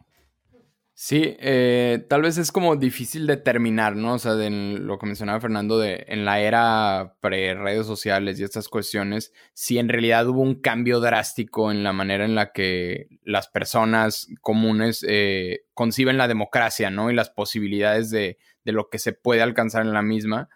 [1.00, 4.16] Sí, eh, tal vez es como difícil determinar, ¿no?
[4.16, 8.68] O sea, de lo que mencionaba Fernando, de en la era pre-redes sociales y estas
[8.68, 13.48] cuestiones, si en realidad hubo un cambio drástico en la manera en la que las
[13.48, 17.12] personas comunes eh, conciben la democracia, ¿no?
[17.12, 20.50] Y las posibilidades de, de, lo que se puede alcanzar en la misma.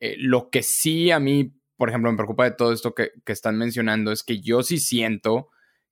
[0.00, 3.32] Eh, lo que sí a mí, por ejemplo, me preocupa de todo esto que, que
[3.32, 5.48] están mencionando es que yo sí siento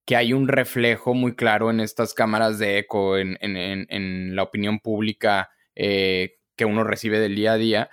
[0.06, 5.50] que hay un reflejo muy claro en estas cámaras de eco, en, la opinión pública
[5.74, 7.90] eh, que uno recibe del día a día,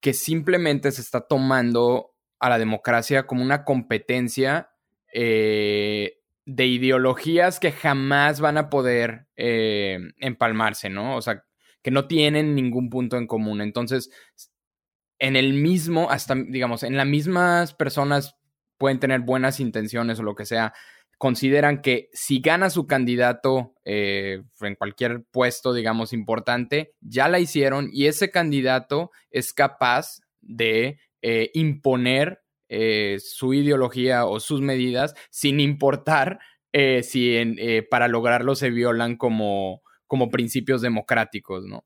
[0.00, 4.70] que simplemente se está tomando a la democracia como una competencia
[5.12, 11.16] eh, de ideologías que jamás van a poder eh, empalmarse, ¿no?
[11.16, 11.44] O sea,
[11.82, 13.60] que no tienen ningún punto en común.
[13.60, 14.10] Entonces,
[15.18, 18.36] en el mismo, hasta, digamos, en las mismas personas
[18.82, 20.74] pueden tener buenas intenciones o lo que sea,
[21.16, 27.90] consideran que si gana su candidato eh, en cualquier puesto, digamos, importante, ya la hicieron
[27.92, 35.60] y ese candidato es capaz de eh, imponer eh, su ideología o sus medidas sin
[35.60, 36.40] importar
[37.02, 37.38] si
[37.88, 41.84] para lograrlo se violan como, como principios democráticos, ¿no?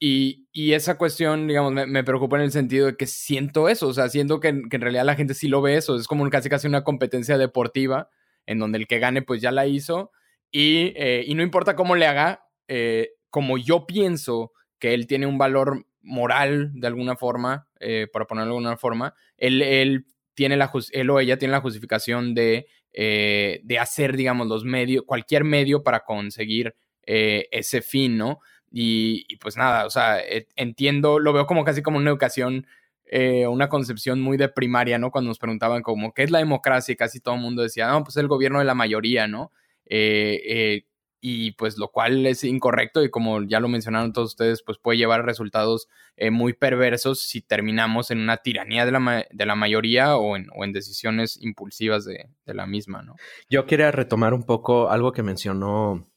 [0.00, 4.08] Y, esa cuestión, digamos, me, preocupa en el sentido de que siento eso, o sea,
[4.08, 6.84] siento que, en realidad la gente sí lo ve eso, es como casi casi una
[6.84, 8.08] competencia deportiva
[8.46, 10.12] en donde el que gane pues ya la hizo
[10.50, 15.38] y, eh, no importa cómo le haga, eh, como yo pienso que él tiene un
[15.38, 20.70] valor moral de alguna forma, eh, para ponerlo de alguna forma, él, él, tiene la,
[20.92, 26.04] él o ella tiene la justificación de, de hacer, digamos, los medios, cualquier medio para
[26.04, 28.38] conseguir ese fin, ¿no?
[28.70, 32.66] Y, pues nada, o sea, e, entiendo, lo veo como casi como una educación,
[33.06, 35.10] eh, una concepción muy de primaria, ¿no?
[35.10, 36.92] Cuando nos preguntaban como, ¿qué es la democracia?
[36.92, 39.52] Y casi todo el mundo decía, no, pues el gobierno de la mayoría, ¿no?
[39.86, 40.84] Eh, eh,
[41.20, 44.98] y pues lo cual es incorrecto y como ya lo mencionaron todos ustedes, pues puede
[44.98, 45.88] llevar a resultados
[46.30, 50.64] muy perversos si terminamos en una tiranía de la, de la mayoría o en, o
[50.64, 53.16] en, decisiones impulsivas de, de la misma, ¿no?
[53.50, 56.08] Yo quería retomar un poco algo que mencionó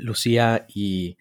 [0.00, 1.16] Lucía y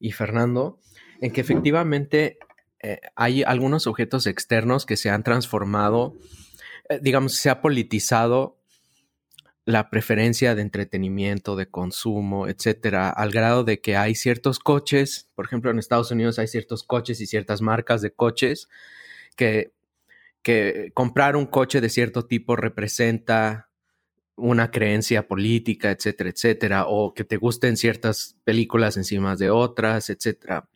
[0.00, 0.80] y Fernando,
[1.20, 2.38] en que efectivamente
[2.82, 6.16] eh, hay algunos objetos externos que se han transformado,
[6.88, 8.56] eh, digamos, se ha politizado
[9.66, 15.44] la preferencia de entretenimiento, de consumo, etcétera, al grado de que hay ciertos coches, por
[15.44, 18.68] ejemplo, en Estados Unidos hay ciertos coches y ciertas marcas de coches
[19.36, 19.72] que,
[20.42, 23.69] que comprar un coche de cierto tipo representa
[24.36, 30.68] una creencia política, etcétera, etcétera, o que te gusten ciertas películas encima de otras, etcétera.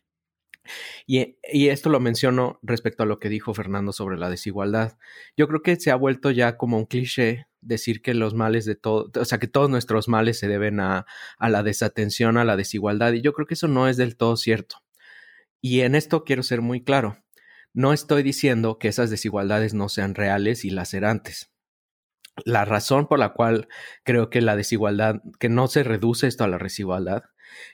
[1.05, 1.37] Y,
[1.69, 4.97] esto lo menciono respecto a lo que dijo Fernando sobre la desigualdad.
[5.37, 8.75] Yo creo que se ha vuelto ya como un cliché decir que los males de
[8.75, 11.05] todo, o sea, que todos nuestros males se deben a,
[11.37, 14.37] a la desatención, a la desigualdad, y yo creo que eso no es del todo
[14.37, 14.77] cierto.
[15.61, 17.17] Y en esto quiero ser muy claro.
[17.73, 21.54] No estoy diciendo que esas desigualdades no sean reales y lacerantes
[22.43, 23.67] la razón por la cual
[24.03, 27.23] creo que la desigualdad, que no se reduce esto a la desigualdad,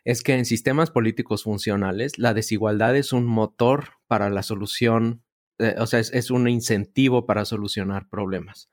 [0.04, 5.24] es que en sistemas políticos funcionales la desigualdad es un motor para la solución,
[5.58, 8.70] eh, o sea, es, un incentivo para solucionar problemas.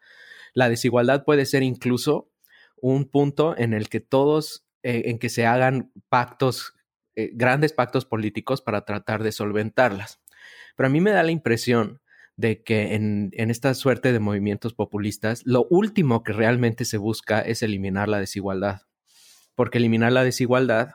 [0.55, 2.31] La desigualdad puede ser incluso
[2.77, 6.74] un punto en el que todos, eh, en que se hagan pactos,
[7.16, 10.20] eh, grandes pactos políticos para tratar de solventarlas.
[10.77, 12.01] Pero a mí me da la impresión
[12.38, 17.64] de que en, esta suerte de movimientos populistas, lo último que realmente se busca es
[17.64, 18.83] eliminar la desigualdad,
[19.57, 20.92] porque eliminar la desigualdad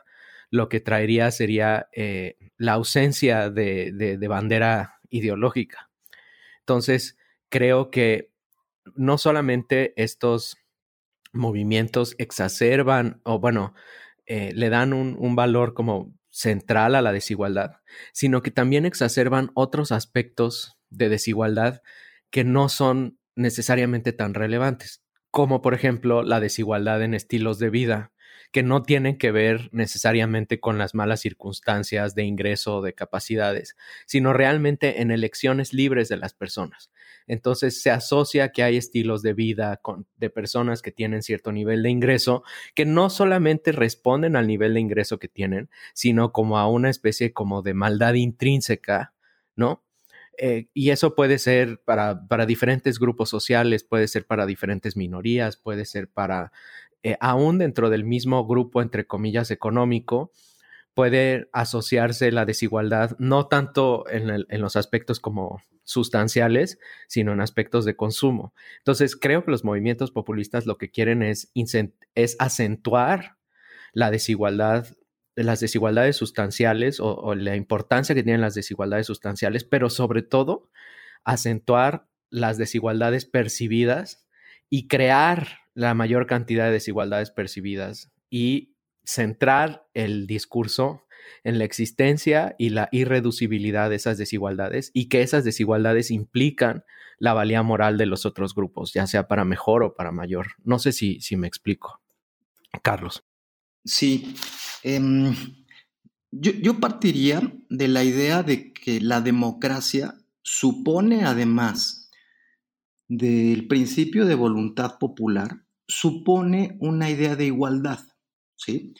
[0.50, 5.90] lo que traería sería eh, la ausencia de, bandera ideológica.
[6.60, 7.18] Entonces,
[7.50, 8.30] creo que
[8.94, 10.56] no solamente estos
[11.34, 13.74] movimientos exacerban o, bueno,
[14.24, 17.82] eh, le dan un, un valor como central a la desigualdad,
[18.14, 21.82] sino que también exacerban otros aspectos de desigualdad
[22.30, 28.12] que no son necesariamente tan relevantes, como por ejemplo la desigualdad en estilos de vida,
[28.54, 33.76] que no tienen que ver necesariamente con las malas circunstancias de ingreso o de capacidades,
[34.06, 36.90] sino realmente en elecciones libres de las personas.
[37.26, 39.80] Entonces se asocia que hay estilos de vida
[40.16, 44.80] de personas que tienen cierto nivel de ingreso que no solamente responden al nivel de
[44.80, 49.14] ingreso que tienen, sino como a una especie como de maldad intrínseca,
[49.56, 49.83] ¿no?
[50.38, 55.84] Eh, y eso puede ser para, diferentes grupos sociales, puede ser para diferentes minorías, puede
[55.84, 56.52] ser para,
[57.02, 60.32] eh, aún dentro del mismo grupo, entre comillas, económico,
[60.94, 66.78] puede asociarse la desigualdad no tanto en, los aspectos como sustanciales,
[67.08, 68.54] sino en aspectos de consumo.
[68.78, 71.50] Entonces, creo que los movimientos populistas lo que quieren es,
[72.14, 73.36] es acentuar
[73.92, 74.86] la desigualdad,
[75.36, 80.70] las desigualdades sustanciales o, la importancia que tienen las desigualdades sustanciales, pero sobre todo
[81.24, 84.26] acentuar las desigualdades percibidas
[84.70, 88.74] y crear la mayor cantidad de desigualdades percibidas y
[89.04, 91.04] centrar el discurso
[91.42, 96.84] en la existencia y la irreducibilidad de esas desigualdades y que esas desigualdades implican
[97.18, 100.48] la valía moral de los otros grupos, ya sea para mejor o para mayor.
[100.64, 102.00] No sé si, si me explico.
[102.82, 103.24] Carlos.
[103.84, 104.34] Sí.
[104.82, 105.34] Em,
[106.30, 112.10] yo, yo partiría de la idea de que la democracia supone, además
[113.08, 118.00] del principio de voluntad popular, supone una idea de igualdad.
[118.56, 118.94] ¿sí?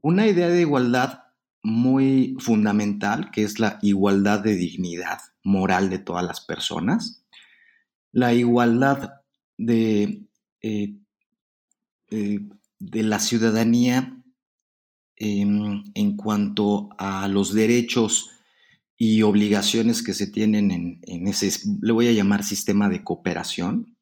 [0.00, 1.24] Una idea de igualdad
[1.62, 7.24] muy fundamental, que es la igualdad de dignidad moral de todas las personas,
[8.12, 9.22] la igualdad
[9.56, 10.24] de,
[10.62, 10.94] eh,
[12.10, 12.40] eh,
[12.78, 14.14] de la ciudadanía
[15.20, 18.30] en cuanto a los derechos
[18.96, 21.50] y obligaciones que se tienen en, en, ese,
[21.82, 23.98] le voy a llamar sistema de cooperación,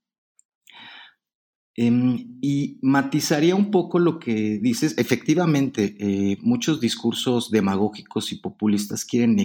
[1.79, 4.97] Em, y matizaría un poco lo que dices.
[4.97, 9.37] Efectivamente, eh, muchos discursos demagógicos y populistas quieren,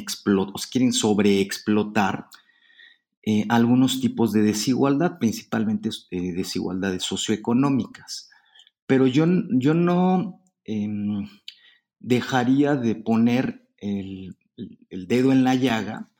[0.71, 2.27] quieren sobreexplotar
[3.23, 8.29] eh, algunos tipos de desigualdad, principalmente eh, desigualdades socioeconómicas.
[8.91, 11.25] Pero yo, yo no em,
[12.01, 14.35] dejaría de poner el
[15.07, 16.11] dedo en la llaga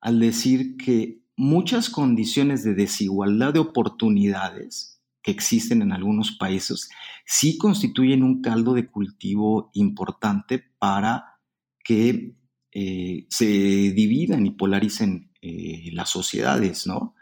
[0.00, 6.88] al decir que muchas condiciones de desigualdad de oportunidades, que existen en algunos países,
[7.24, 11.38] sí constituyen un caldo de cultivo importante para
[11.84, 12.34] que
[12.72, 17.14] eh, se dividan y polaricen eh, las sociedades, ¿no?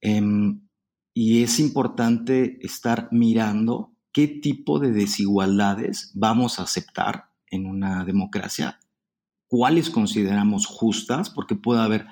[0.00, 0.66] Em,
[1.14, 8.80] y es importante estar mirando qué tipo de desigualdades vamos a aceptar en una democracia,
[9.46, 12.06] cuáles consideramos justas, porque puede haber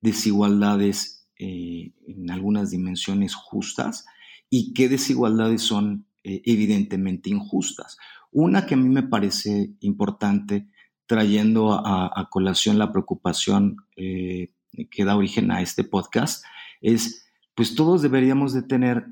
[0.00, 4.06] desigualdades eh, en algunas dimensiones justas,
[4.48, 7.98] y qué desigualdades son eh, evidentemente injustas.
[8.32, 10.66] Una que a mí me parece importante,
[11.04, 14.54] trayendo a, colación la preocupación eh,
[14.90, 16.42] que da origen a este podcast,
[16.80, 19.08] es, pues todos deberíamos de tener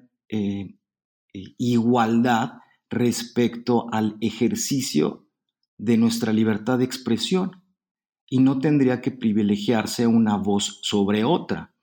[1.59, 2.53] igualdad
[2.91, 5.27] respecto al ejercicio
[5.77, 7.63] de nuestra libertad de expresión
[8.29, 11.75] y no tendría que privilegiarse una voz sobre otra.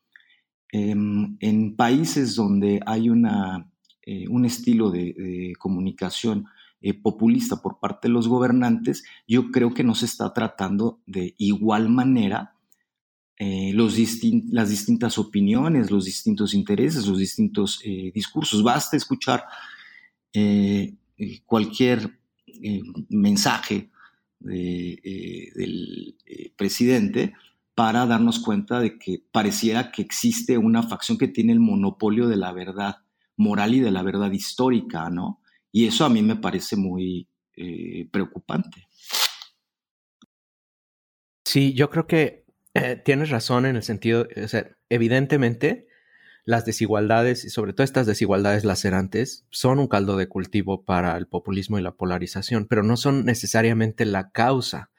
[0.71, 3.71] Em, en países donde hay una,
[4.05, 6.45] eh, un estilo de, comunicación
[6.81, 11.33] eh, populista por parte de los gobernantes, yo creo que no se está tratando de
[11.37, 12.54] igual manera
[13.37, 17.81] eh, las distintas opiniones, los distintos intereses, los distintos
[18.13, 18.63] discursos.
[18.63, 19.45] Basta escuchar
[21.45, 22.19] cualquier
[23.09, 23.89] mensaje
[24.39, 26.15] del
[26.55, 27.33] presidente
[27.75, 32.37] para darnos cuenta de que pareciera que existe una facción que tiene el monopolio de
[32.37, 32.97] la verdad
[33.35, 35.41] moral y de la verdad histórica, ¿no?
[35.73, 37.27] Y eso a mí me parece muy
[37.57, 38.87] eh, preocupante.
[41.43, 42.44] Sí, yo creo que
[42.75, 45.87] eh, tienes razón en el sentido, o sea, evidentemente
[46.43, 51.25] las desigualdades y sobre todo estas desigualdades lacerantes son un caldo de cultivo para el
[51.27, 54.91] populismo y la polarización, pero no son necesariamente la causa,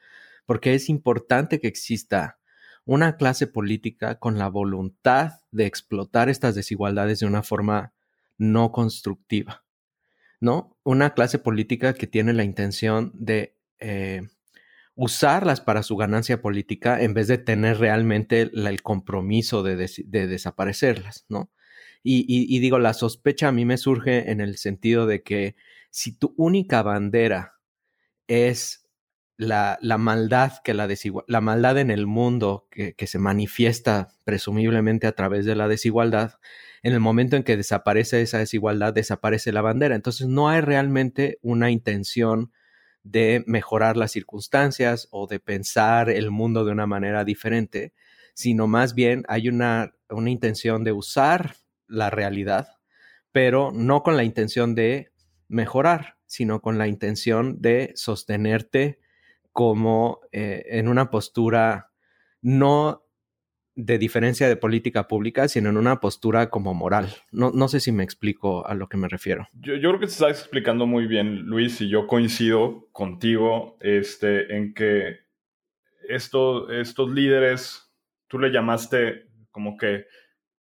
[0.45, 2.39] porque es importante que exista
[2.83, 7.93] una clase política con la voluntad de explotar estas desigualdades de una forma
[8.37, 9.65] no constructiva,
[10.39, 10.77] ¿no?
[10.83, 14.23] Una clase política que tiene la intención de eh,
[14.97, 21.49] usarlas para su ganancia política en vez de tener realmente el compromiso de, desaparecerlas, ¿no?
[22.03, 25.55] y digo, la sospecha a mí me surge en el sentido de que
[25.91, 27.55] si tu única bandera
[28.27, 28.87] es
[29.37, 30.87] la, maldad que la
[31.27, 36.33] la maldad en el mundo que, se manifiesta presumiblemente a través de la desigualdad,
[36.83, 39.95] en el momento en que desaparece esa desigualdad, desaparece la bandera.
[39.95, 42.51] Entonces no hay realmente una intención
[43.11, 47.93] de mejorar las circunstancias o de pensar el mundo de una manera diferente,
[48.33, 51.55] sino más bien hay una, una intención de usar
[51.87, 52.67] la realidad,
[53.31, 55.11] pero no con la intención de
[55.47, 58.99] mejorar, sino con la intención de sostenerte
[59.53, 61.91] como eh, en una postura
[62.41, 63.06] no,
[63.77, 67.09] de diferencia de política pública, sino en una postura como moral.
[67.31, 69.47] No, no sé si me explico a lo que me refiero.
[69.53, 74.57] Yo, yo creo que te estás explicando muy bien, Luis, y yo coincido contigo este,
[74.57, 75.19] en que
[76.09, 77.93] esto, estos líderes,
[78.27, 80.05] tú le llamaste como que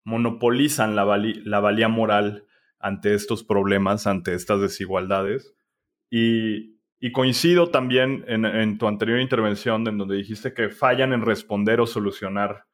[0.03, 2.45] monopolizan la, la valía moral
[2.77, 5.55] ante estos problemas, ante estas desigualdades.
[6.11, 11.23] Y, y coincido también en, en, tu anterior intervención en donde dijiste que fallan en
[11.23, 12.68] responder o solucionar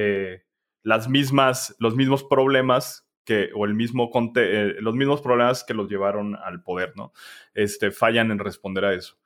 [0.00, 0.44] eh,
[0.84, 5.90] las mismas, los mismos problemas que, o el mismo eh, los mismos problemas que los
[5.90, 7.12] llevaron al poder, ¿no?
[7.52, 9.18] Este, fallan en responder a eso.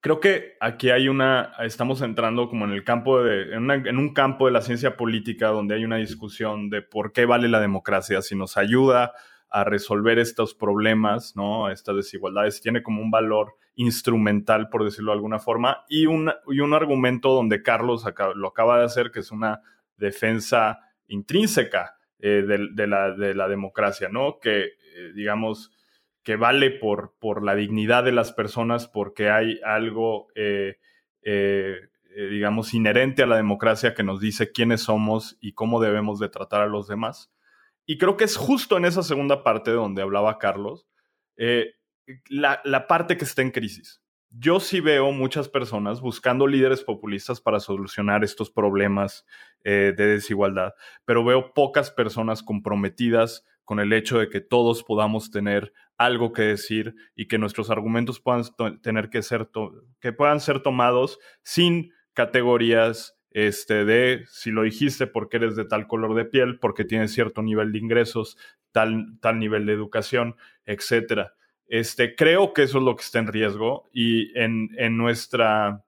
[0.00, 4.14] Creo que aquí hay una, estamos entrando como en el campo de, en, en, un
[4.14, 8.22] campo de la ciencia política donde hay una discusión de por qué vale la democracia,
[8.22, 9.14] si nos ayuda
[9.56, 11.70] a resolver estos problemas, ¿no?
[11.70, 16.60] Estas desigualdades, tiene como un valor instrumental, por decirlo de alguna forma, y un, y
[16.60, 18.04] un argumento donde Carlos
[18.34, 19.62] lo acaba de hacer, que es una
[19.96, 24.40] defensa intrínseca eh, de, la, de, la, democracia, ¿no?
[24.40, 25.70] Que, eh, digamos,
[26.22, 30.76] que vale por, por, la dignidad de las personas, porque hay algo, eh,
[32.14, 36.60] digamos, inherente a la democracia que nos dice quiénes somos y cómo debemos de tratar
[36.60, 37.30] a los demás.
[37.86, 40.86] Y creo que es justo en esa segunda parte donde hablaba Carlos,
[42.28, 44.02] la, parte que está en crisis.
[44.30, 49.24] Yo sí veo muchas personas buscando líderes populistas para solucionar estos problemas
[49.64, 50.74] eh, de desigualdad,
[51.04, 56.42] pero veo pocas personas comprometidas con el hecho de que todos podamos tener algo que
[56.42, 58.44] decir y que nuestros argumentos puedan
[58.82, 59.48] tener que ser
[60.00, 65.86] que puedan ser tomados sin categorías este, de si lo dijiste porque eres de tal
[65.86, 68.38] color de piel, porque tienes cierto nivel de ingresos,
[68.72, 71.34] tal, tal nivel de educación, etcétera.
[71.68, 75.84] Este, creo que eso es lo que está en riesgo y en, en nuestra,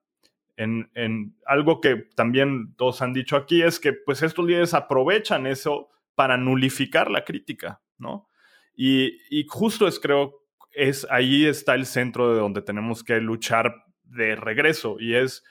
[0.57, 5.47] en, en, algo que también todos han dicho aquí es que pues estos líderes aprovechan
[5.47, 8.29] eso para nulificar la crítica, ¿no?
[8.75, 13.85] Y, y justo es creo, es ahí está el centro de donde tenemos que luchar
[14.03, 15.45] de regreso y es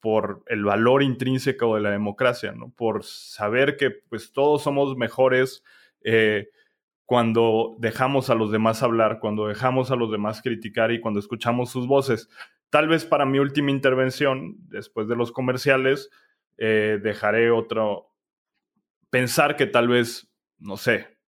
[0.00, 2.70] por el valor intrínseco de la democracia, ¿no?
[2.70, 5.64] Por saber que pues todos somos mejores,
[6.02, 6.48] eh,
[7.04, 11.70] cuando dejamos a los demás hablar, cuando dejamos a los demás criticar y cuando escuchamos
[11.70, 12.28] sus voces.
[12.70, 16.10] Tal vez para mi última intervención, después de los comerciales,
[16.58, 18.08] eh, dejaré otro,
[19.10, 21.18] pensar que tal vez, no sé,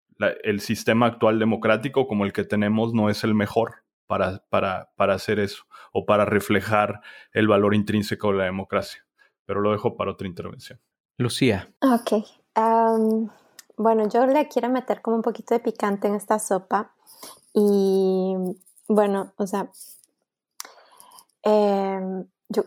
[0.42, 5.14] el sistema actual democrático como el que tenemos no es el mejor para, para, para
[5.14, 7.00] hacer eso o para reflejar
[7.32, 9.06] el valor intrínseco de la democracia.
[9.46, 10.80] Pero lo dejo para otra intervención.
[11.16, 11.72] Lucía.
[11.80, 12.24] Ok.
[13.76, 16.92] Bueno, yo le quiero meter como un poquito de picante en esta sopa
[17.54, 18.34] y
[18.88, 19.70] bueno, o sea,
[21.42, 22.64] em, yo,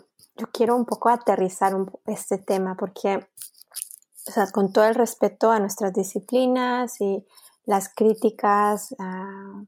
[0.54, 1.74] quiero un poco aterrizar
[2.06, 7.26] este tema porque, o sea, con todo el respeto a nuestras disciplinas y
[7.66, 9.66] las críticas ah,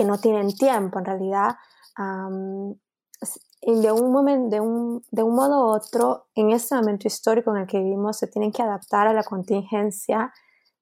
[0.00, 1.56] que no tienen tiempo en realidad,
[1.98, 7.66] de un, de, un, de un modo u otro, en este momento histórico en el
[7.66, 10.32] que vivimos, se tienen que adaptar a la contingencia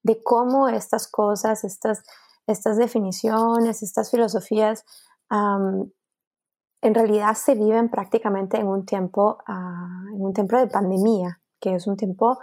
[0.03, 2.01] de cómo estas cosas, estas,
[2.47, 4.85] estas definiciones, estas filosofías,
[5.29, 11.75] en realidad se viven prácticamente en un tiempo, uh, en un tiempo de pandemia, que
[11.75, 12.39] es un tiempo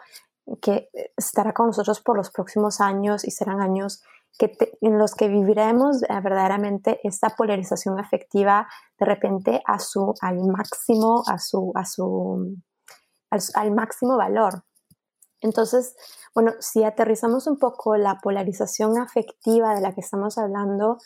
[0.60, 4.02] que estará con nosotros por los próximos años y serán años
[4.38, 8.68] que en los que viviremos eh, verdaderamente esta polarización afectiva
[8.98, 12.56] de repente a su, al máximo, a su, a su,
[13.30, 14.64] al, máximo valor.
[15.40, 15.96] Entonces,
[16.34, 20.98] bueno, si aterrizamos un poco la polarización afectiva de la que estamos hablando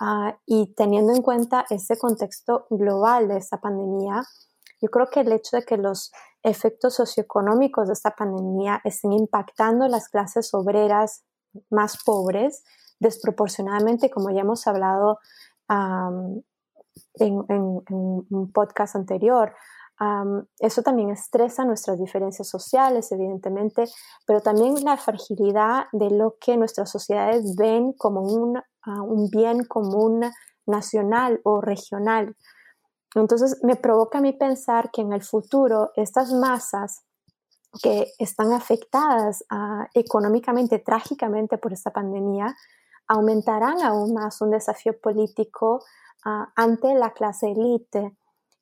[0.00, 4.22] ah, y teniendo en cuenta ese contexto global de esta pandemia,
[4.80, 6.10] yo creo que el hecho de que los
[6.42, 11.22] efectos socioeconómicos de esta pandemia estén impactando las clases obreras
[11.70, 12.64] más pobres
[13.00, 15.18] desproporcionadamente, como ya hemos hablado
[15.68, 19.54] en, un podcast anterior.
[20.58, 23.84] eso también estresa nuestras diferencias sociales, evidentemente,
[24.26, 30.22] pero también la fragilidad de lo que nuestras sociedades ven como un, un bien común
[30.66, 32.36] nacional o regional.
[33.14, 37.04] Entonces me provoca a mí pensar que en el futuro estas masas
[37.80, 42.54] que están afectadas ah, económicamente, trágicamente por esta pandemia,
[43.06, 45.84] aumentarán aún más un desafío político
[46.24, 48.16] ah, ante la clase élite.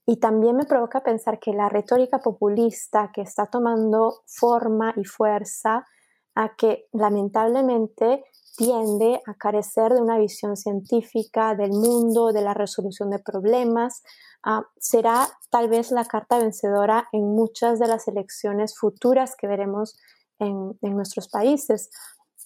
[0.07, 5.87] Y también me provoca pensar que la retórica populista que está tomando forma y fuerza,
[6.35, 8.25] a que lamentablemente
[8.57, 14.03] tiende a carecer de una visión científica del mundo, de la resolución de problemas,
[14.45, 19.99] ah, será tal vez la carta vencedora en muchas de las elecciones futuras que veremos
[20.39, 21.91] en, nuestros países.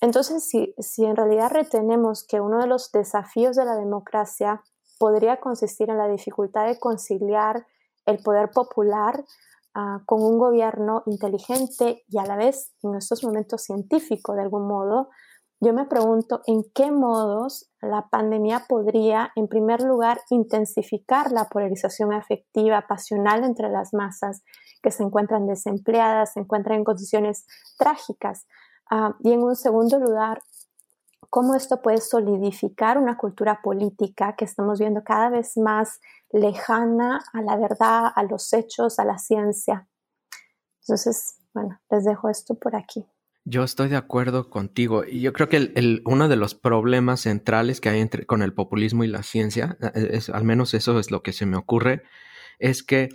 [0.01, 4.63] Entonces, si, en realidad retenemos que uno de los desafíos de la democracia
[4.99, 7.67] podría consistir en la dificultad de conciliar
[8.07, 9.25] el poder popular
[9.77, 14.69] Ah, con un gobierno inteligente y a la vez en estos momentos científico de algún
[14.69, 15.09] modo,
[15.65, 22.13] yo me pregunto en qué modos la pandemia podría, en primer lugar, intensificar la polarización
[22.13, 24.43] afectiva, pasional entre las masas
[24.83, 27.47] que se encuentran desempleadas, se encuentran en condiciones
[27.79, 28.47] trágicas.
[28.91, 30.43] Ah, y en un segundo lugar,
[31.31, 36.01] cómo esto puede solidificar una cultura política que estamos viendo cada vez más
[36.31, 39.89] lejana a la verdad, a los hechos, a la ciencia.
[40.83, 43.07] Entonces, bueno, les dejo esto por aquí.
[43.47, 47.81] Yo estoy de acuerdo contigo y yo creo que el, uno de los problemas centrales
[47.81, 51.11] que hay entre, con el populismo y la ciencia, eh, es, al menos eso es
[51.11, 52.03] lo que se me ocurre,
[52.59, 53.11] es que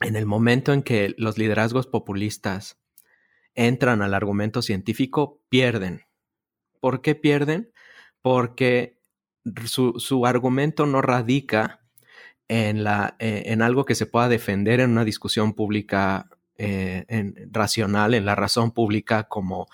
[0.00, 2.78] en el momento en que los liderazgos populistas
[3.54, 6.02] entran al argumento científico, pierden.
[6.80, 7.72] ¿Por qué pierden?
[8.22, 9.00] Porque
[9.64, 11.80] su, su argumento no radica
[12.46, 17.34] en, la, eh, en algo que se pueda defender en una discusión pública eh, en,
[17.52, 19.68] racional, en la razón pública como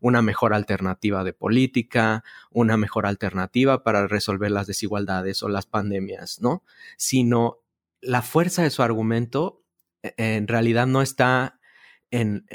[0.00, 6.40] una mejor alternativa de política, una mejor alternativa para resolver las desigualdades o las pandemias,
[6.40, 6.64] ¿no?
[6.96, 7.58] Sino
[8.00, 9.62] la fuerza de su argumento
[10.02, 11.60] eh, en realidad no está
[12.10, 12.46] en,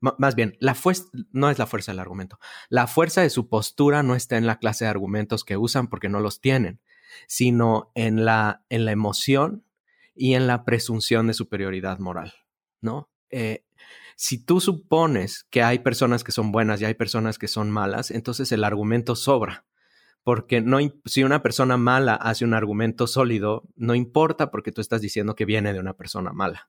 [0.00, 2.40] más bien, la fuerza no es la fuerza del argumento.
[2.68, 6.08] La fuerza de su postura no está en la clase de argumentos que usan porque
[6.08, 6.80] no los tienen
[7.26, 9.64] sino en la, en la emoción
[10.18, 12.34] y en la presunción de superioridad moral,
[12.80, 13.08] ¿no?
[13.30, 13.64] Eh,
[14.16, 18.10] si tú supones que hay personas que son buenas y hay personas que son malas,
[18.10, 19.64] entonces el argumento sobra.
[20.24, 25.00] Porque no, si una persona mala hace un argumento sólido, no importa porque tú estás
[25.00, 26.68] diciendo que viene de una persona mala.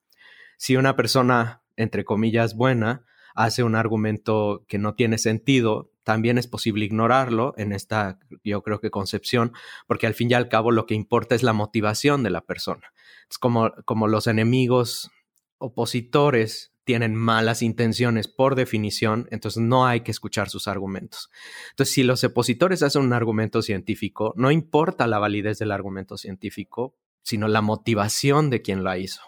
[0.58, 6.48] Si una persona, entre comillas, buena, hace un argumento que no tiene sentido, también es
[6.48, 9.54] posible ignorarlo en esta, yo creo que concepción,
[9.88, 12.94] porque al fin y al cabo lo que importa es la motivación de la persona.
[13.38, 15.12] Como, como los enemigos
[15.60, 21.30] opositores tienen malas intenciones por definición, entonces no hay que escuchar sus argumentos.
[21.70, 26.96] Entonces, si los opositores hacen un argumento científico, no importa la validez del argumento científico,
[27.22, 29.22] sino la motivación de quien lo hizo.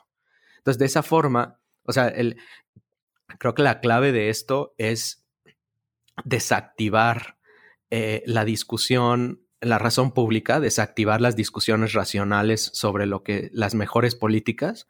[0.57, 2.37] Entonces, de esa forma, o sea, el,
[3.37, 5.23] creo que la clave de esto es
[6.23, 7.37] desactivar
[7.89, 14.15] eh, la discusión, la razón pública, desactivar las discusiones racionales sobre lo que las mejores
[14.15, 14.87] políticas,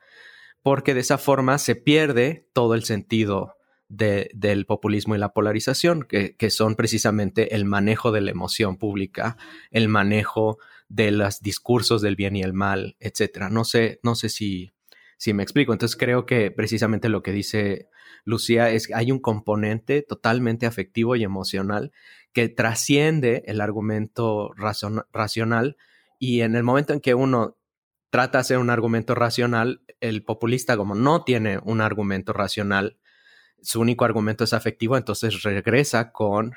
[0.63, 3.55] porque de esa forma se pierde todo el sentido
[3.89, 9.35] del populismo y la polarización, que, que, son precisamente el manejo de la emoción pública,
[9.69, 13.49] el manejo de los discursos del bien y el mal, etcétera.
[13.49, 14.71] No sé, no sé si,
[15.17, 15.73] si me explico.
[15.73, 17.89] Entonces creo que precisamente lo que dice
[18.23, 21.91] Lucía, es hay un componente totalmente afectivo y emocional
[22.33, 24.51] que trasciende el argumento
[25.11, 25.77] racional
[26.19, 27.57] y en el momento en que uno
[28.09, 32.97] trata de hacer un argumento racional, el populista como no tiene un argumento racional,
[33.61, 36.53] su único argumento es afectivo, entonces regresa con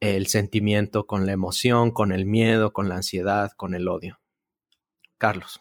[0.00, 4.20] el sentimiento, con la emoción, con el miedo, con la ansiedad, con el odio.
[5.18, 5.60] Carlos.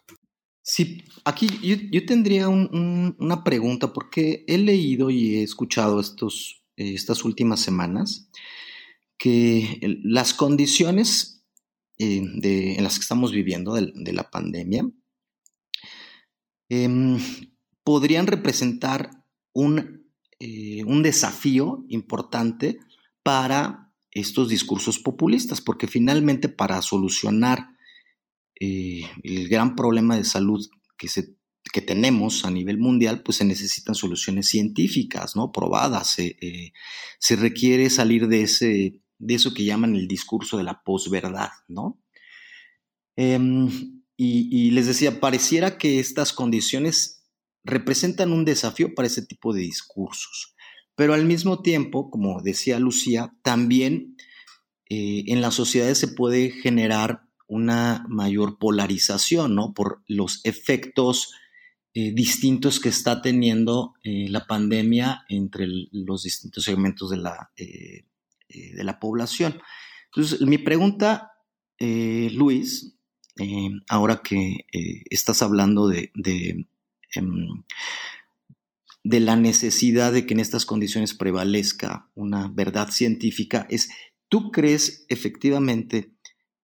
[0.72, 1.48] Sí, aquí
[1.92, 8.30] yo, tendría una pregunta porque he leído y he escuchado estos, eh, estas últimas semanas
[9.18, 11.44] que las condiciones
[11.98, 14.88] eh, en las que estamos viviendo de, la pandemia
[16.70, 17.18] em,
[17.84, 19.10] podrían representar
[19.54, 20.08] un,
[20.40, 22.78] eh, un desafío importante
[23.24, 27.79] para estos discursos populistas, porque finalmente para solucionar
[28.60, 31.36] eh, el gran problema de salud que, se,
[31.72, 35.52] que tenemos a nivel mundial, pues se necesitan soluciones científicas, ¿no?
[35.52, 36.20] Probadas.
[36.20, 36.74] Eh,
[37.20, 42.02] se requiere salir de, ese, de eso que llaman el discurso de la posverdad, ¿no?
[43.16, 47.24] Em, y, les decía, pareciera que estas condiciones
[47.64, 50.56] representan un desafío para ese tipo de discursos.
[50.96, 54.18] Pero al mismo tiempo, como decía Lucía, también
[54.90, 59.74] eh, en las sociedades se puede generar una mayor polarización, ¿no?
[59.74, 61.34] Por los efectos
[61.96, 68.06] eh, distintos que está teniendo eh, la pandemia entre los distintos segmentos de la, eh,
[68.48, 69.60] de la población.
[70.06, 71.32] Entonces, mi pregunta,
[71.80, 72.96] Luis,
[73.88, 74.66] ahora que
[75.10, 76.68] estás hablando de, de,
[77.16, 77.64] em,
[79.04, 83.90] de la necesidad de que en estas condiciones prevalezca una verdad científica es,
[84.28, 86.12] ¿tú crees efectivamente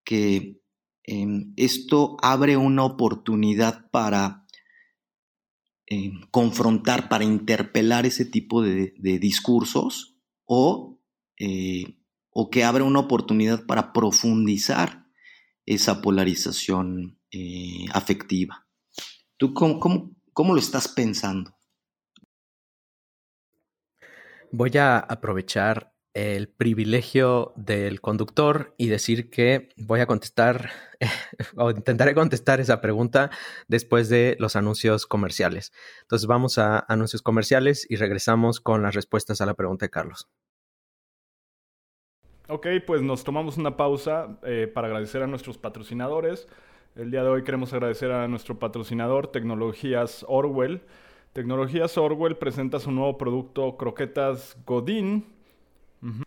[0.04, 0.60] que
[1.08, 4.46] em, esto abre una oportunidad para
[5.88, 11.00] em, confrontar, para interpelar ese tipo de, discursos o,
[11.40, 12.00] eh,
[12.30, 15.06] o, que abre una oportunidad para profundizar
[15.66, 18.68] esa polarización eh, afectiva?
[19.38, 21.56] ¿Tú cómo lo estás pensando?
[24.52, 30.72] Voy a aprovechar el privilegio del conductor y decir que voy a contestar
[31.58, 33.30] o intentaré contestar esa pregunta
[33.68, 35.74] después de los anuncios comerciales.
[36.04, 40.30] Entonces vamos a anuncios comerciales y regresamos con las respuestas a la pregunta de Carlos.
[42.48, 46.48] Ok, pues nos tomamos una pausa eh, para agradecer a nuestros patrocinadores.
[46.96, 50.82] El día de hoy queremos agradecer a nuestro patrocinador Tecnologías Orwell.
[51.34, 55.35] Tecnologías Orwell presenta su nuevo producto Croquetas Godín.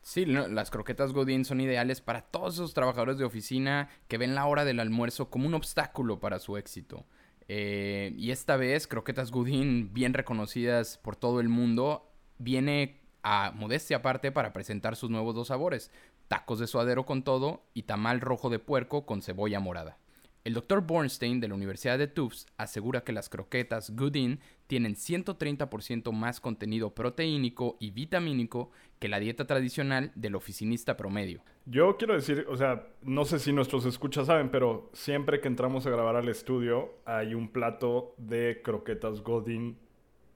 [0.03, 4.47] Sí, las croquetas Godín son ideales para todos esos trabajadores de oficina que ven la
[4.47, 7.07] hora del almuerzo como un obstáculo para su éxito.
[7.49, 13.99] Eh, y esta vez, croquetas Godín, bien reconocidas por todo el mundo, viene a modestia
[13.99, 15.91] aparte para presentar sus nuevos dos sabores:
[16.29, 19.99] tacos de suadero con todo y tamal rojo de puerco con cebolla morada.
[20.45, 20.81] El Dr.
[20.83, 26.95] Bornstein de la Universidad de Tufts asegura que las croquetas Goodin tienen 130% más contenido
[26.95, 31.43] proteínico y vitamínico que la dieta tradicional del oficinista promedio.
[31.67, 35.87] Yo quiero decir, o sea, no sé si nuestros escuchas saben, pero siempre que entramos
[35.87, 39.77] a grabar al estudio hay un plato de croquetas Godin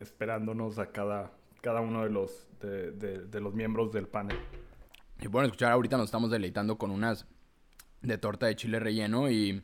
[0.00, 4.38] esperándonos a cada, cada uno de los, de los miembros del panel.
[5.20, 7.28] Y bueno, escuchar ahorita nos estamos deleitando con unas
[8.00, 9.62] de torta de chile relleno y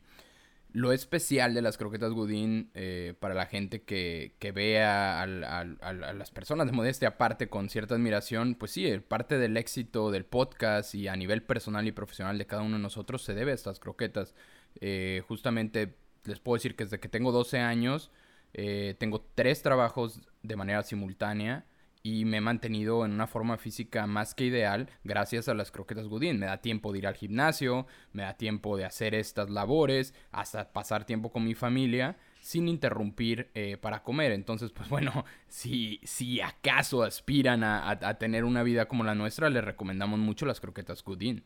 [0.73, 6.31] lo especial de las croquetas Gudín eh, para la gente que, que ve a, las
[6.31, 11.09] personas de modestia aparte con cierta admiración, pues sí, parte del éxito del podcast y
[11.09, 14.35] a nivel personal y profesional de cada uno de nosotros se debe a estas croquetas.
[14.81, 18.11] Eh, justamente les puedo decir que desde que tengo 12 años
[18.53, 21.65] eh, tengo tres trabajos de manera simultánea
[22.09, 26.09] y me he mantenido en una forma física más que ideal gracias a las croquetas
[26.09, 26.39] Goodin.
[26.39, 30.73] Me da tiempo de ir al gimnasio, me da tiempo de hacer estas labores, hasta
[30.73, 34.33] pasar tiempo con mi familia sin interrumpir eh, para comer.
[34.33, 39.65] Entonces, pues bueno, si, si acaso aspiran a, tener una vida como la nuestra, les
[39.65, 41.45] recomendamos mucho las croquetas Goodin.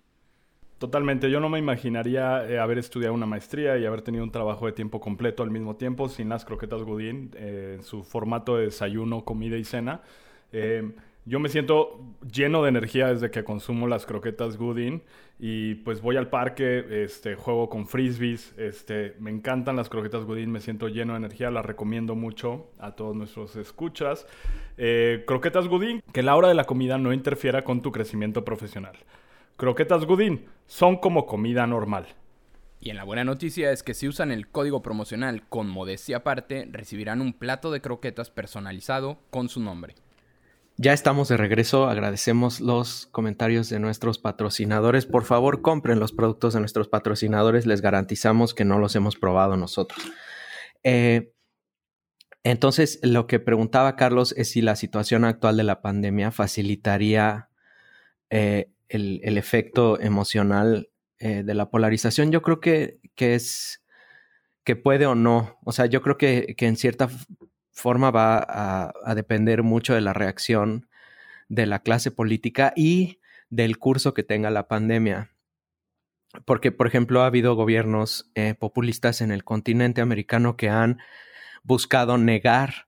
[0.79, 4.67] Totalmente, yo no me imaginaría eh, haber estudiado una maestría y haber tenido un trabajo
[4.67, 8.65] de tiempo completo al mismo tiempo sin las croquetas Goodin, eh, en su formato de
[8.65, 10.03] desayuno, comida y cena.
[10.53, 10.95] Em,
[11.25, 12.01] yo me siento
[12.33, 15.03] lleno de energía desde que consumo las croquetas Goodin
[15.39, 20.51] y pues voy al parque, este, juego con frisbees, este, me encantan las croquetas Goodin,
[20.51, 24.27] me siento lleno de energía, las recomiendo mucho a todos nuestros escuchas.
[24.77, 28.97] Eh, croquetas Goodin, que la hora de la comida no interfiera con tu crecimiento profesional.
[29.57, 32.07] Croquetas Goodin son como comida normal.
[32.81, 36.67] Y en la buena noticia es que si usan el código promocional con modestia aparte,
[36.69, 39.95] recibirán un plato de croquetas personalizado con su nombre.
[40.77, 41.87] Ya estamos de regreso.
[41.87, 45.07] Agradecemos los comentarios de nuestros patrocinadores.
[45.07, 47.67] Por favor, compren los productos de nuestros patrocinadores.
[47.67, 50.01] Les garantizamos que no los hemos probado nosotros.
[50.83, 51.33] Eh,
[52.43, 57.49] entonces, lo que preguntaba Carlos es si la situación actual de la pandemia facilitaría
[58.31, 62.33] eh, el, efecto emocional eh, de la polarización.
[62.33, 63.85] Yo creo que, es
[64.65, 65.59] que puede o no.
[65.65, 67.09] O sea, yo creo que, que en cierta
[67.73, 70.89] forma va a, depender mucho de la reacción
[71.49, 73.19] de la clase política y
[73.51, 75.31] del curso que tenga la pandemia.
[76.45, 80.99] Porque, por ejemplo, ha habido gobiernos eh, populistas en el continente americano que han
[81.63, 82.87] buscado negar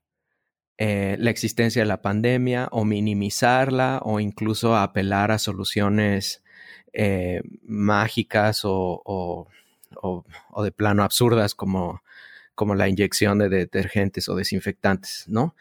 [0.77, 6.43] eh, la existencia de la pandemia o minimizarla o incluso apelar a soluciones
[6.91, 9.47] eh, mágicas o,
[10.63, 12.01] de plano absurdas como
[12.55, 15.55] como la inyección de detergentes o desinfectantes, ¿no?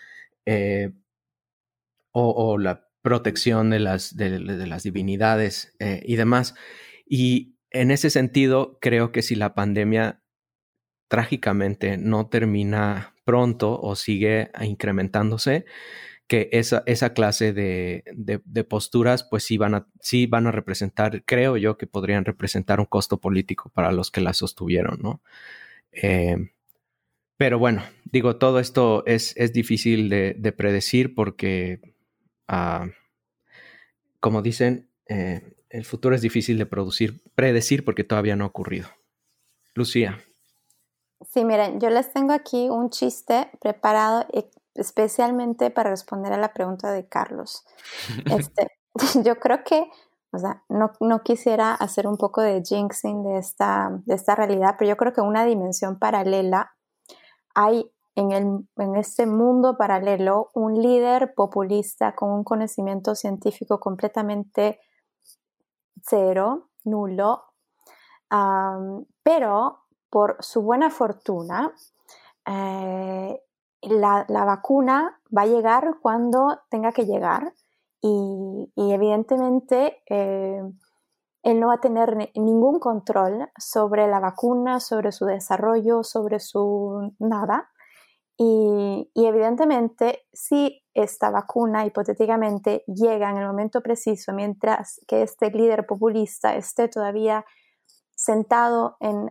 [0.46, 0.92] Eh,
[2.12, 6.54] o, la protección de las, de, las divinidades eh, y demás.
[7.06, 10.22] Y en ese sentido, creo que si la pandemia
[11.08, 15.64] trágicamente no termina pronto o sigue incrementándose,
[16.26, 21.22] que esa, esa clase de, de, posturas pues sí van, a, sí van a representar,
[21.24, 25.22] creo yo que podrían representar un costo político para los que la sostuvieron, ¿no?
[25.92, 26.53] Eh,
[27.36, 31.80] pero bueno, digo, todo esto es, es difícil de, predecir porque,
[32.48, 32.86] ah,
[34.20, 38.88] como dicen, eh, el futuro es difícil de producir, predecir porque todavía no ha ocurrido.
[39.74, 40.20] Lucía.
[41.28, 44.26] Sí, miren, yo les tengo aquí un chiste preparado
[44.74, 47.64] especialmente para responder a la pregunta de Carlos.
[48.30, 48.68] Este,
[49.24, 49.90] yo creo que,
[50.30, 54.76] o sea, no, no, quisiera hacer un poco de jinxing de esta, de esta realidad,
[54.78, 56.73] pero yo creo que una dimensión paralela
[57.54, 64.80] hay en, el, en este mundo paralelo un líder populista con un conocimiento científico completamente
[66.02, 67.44] cero, nulo,
[69.22, 69.80] pero
[70.10, 71.72] por su buena fortuna,
[72.46, 73.40] eh,
[73.82, 77.52] la, vacuna va a llegar cuando tenga que llegar
[78.00, 80.62] y, evidentemente eh,
[81.44, 87.12] él no va a tener ningún control sobre la vacuna, sobre su desarrollo, sobre su
[87.18, 87.70] nada.
[88.38, 95.86] Y, evidentemente, si esta vacuna hipotéticamente llega en el momento preciso, mientras que este líder
[95.86, 97.44] populista esté todavía
[98.14, 99.30] sentado en,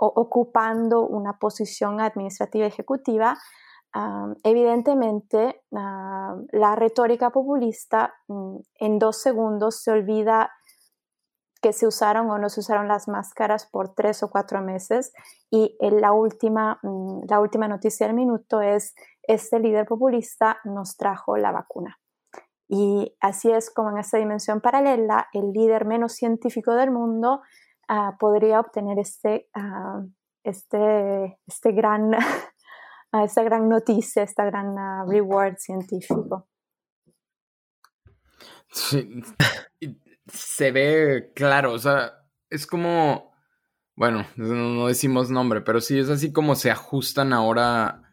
[0.00, 3.36] ocupando una posición administrativa ejecutiva,
[4.44, 10.50] evidentemente la retórica populista mm, en dos segundos se olvida
[11.60, 15.12] que se usaron o no se usaron las máscaras por tres o cuatro meses
[15.50, 21.36] y la última, mm, la última noticia del minuto es este líder populista nos trajo
[21.36, 21.98] la vacuna.
[22.70, 27.40] Y así es como en esta dimensión paralela el líder menos científico del mundo
[27.90, 30.02] Ah, podría obtener este, ah,
[30.44, 32.12] este, este gran,
[33.12, 34.76] ah, esta gran noticia, esta gran
[35.08, 36.46] reward científico.
[40.32, 42.12] Se ve claro, o sea,
[42.50, 43.32] es como,
[43.96, 48.08] bueno, no decimos nombre, pero sí es así como se ajustan ahora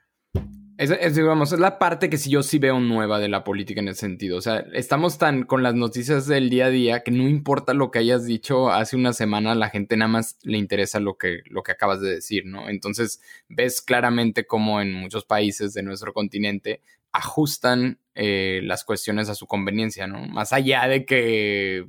[0.78, 3.88] es, digamos, es la parte que sí yo sí veo nueva de la política en
[3.88, 4.38] ese sentido.
[4.38, 7.92] O sea, estamos tan con las noticias del día a día que no importa lo
[7.92, 11.64] que hayas dicho hace una semana, la gente nada más le interesa lo que, lo
[11.64, 12.68] que acabas de decir, ¿no?
[12.68, 16.82] Entonces, ves claramente cómo en muchos países de nuestro continente
[17.14, 20.28] ajustan eh, las cuestiones a su conveniencia, ¿no?
[20.28, 21.86] Más allá de que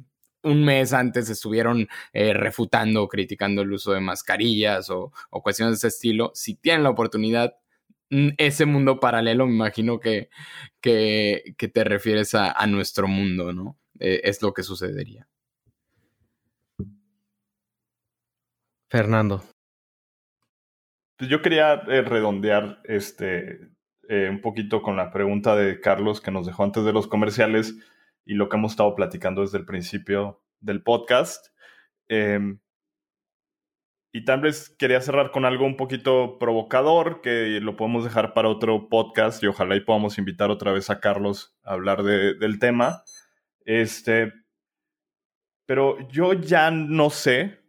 [0.46, 5.74] un mes antes estuvieron eh, refutando o criticando el uso de mascarillas o, o, cuestiones
[5.74, 7.54] de ese estilo, si tienen la oportunidad,
[8.10, 10.28] ese mundo paralelo, me imagino que,
[10.80, 13.78] que, te refieres a, nuestro mundo, ¿no?
[13.98, 15.26] Eh, es lo que sucedería.
[18.88, 19.42] Fernando.
[21.16, 23.70] Pues yo quería eh, redondear este
[24.08, 27.74] eh, un poquito con la pregunta de Carlos que nos dejó antes de los comerciales
[28.26, 31.46] y lo que hemos estado platicando desde el principio del podcast.
[32.08, 32.58] Em,
[34.12, 38.48] y tal vez quería cerrar con algo un poquito provocador, que lo podemos dejar para
[38.48, 43.02] otro podcast y ojalá y podamos invitar otra vez a Carlos a hablar del tema.
[43.64, 44.32] Este,
[45.66, 47.60] pero yo ya no sé,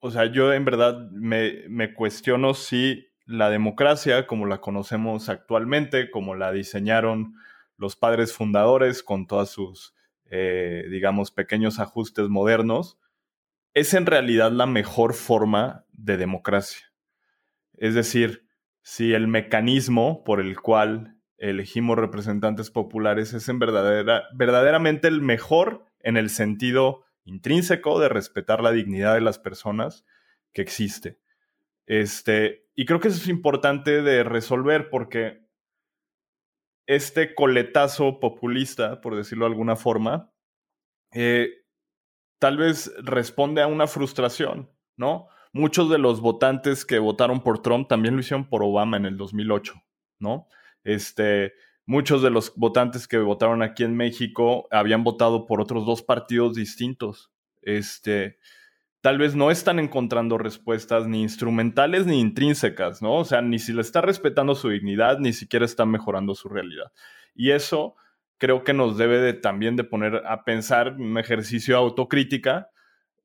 [0.00, 6.10] o sea, yo en verdad me, me cuestiono si la democracia, como la conocemos actualmente,
[6.10, 7.34] como la diseñaron
[7.76, 9.94] los padres fundadores con todos sus,
[10.36, 12.98] eh, digamos, pequeños ajustes modernos,
[13.72, 16.92] es en realidad la mejor forma de democracia.
[17.74, 18.44] Es decir,
[18.82, 25.84] si el mecanismo por el cual elegimos representantes populares es en verdadera, verdaderamente el mejor
[26.00, 30.04] en el sentido intrínseco de respetar la dignidad de las personas
[30.52, 31.20] que existe.
[31.86, 35.43] Este, y creo que eso es importante de resolver porque
[36.86, 40.32] este coletazo populista, por decirlo de alguna forma,
[41.12, 41.64] eh,
[42.38, 45.28] tal vez responde a una frustración, ¿no?
[45.52, 49.16] Muchos de los votantes que votaron por Trump también lo hicieron por Obama en el
[49.16, 49.74] 2008,
[50.18, 50.48] ¿no?
[50.82, 51.54] Este,
[51.86, 56.54] muchos de los votantes que votaron aquí en México habían votado por otros dos partidos
[56.54, 57.32] distintos.
[57.62, 58.38] Este,
[59.04, 63.16] tal vez no están encontrando respuestas ni instrumentales ni intrínsecas, ¿no?
[63.16, 66.90] O sea, ni si le está respetando su dignidad, ni siquiera está mejorando su realidad.
[67.34, 67.96] Y eso
[68.38, 72.70] creo que nos debe de, también de poner a pensar un ejercicio de autocrítica,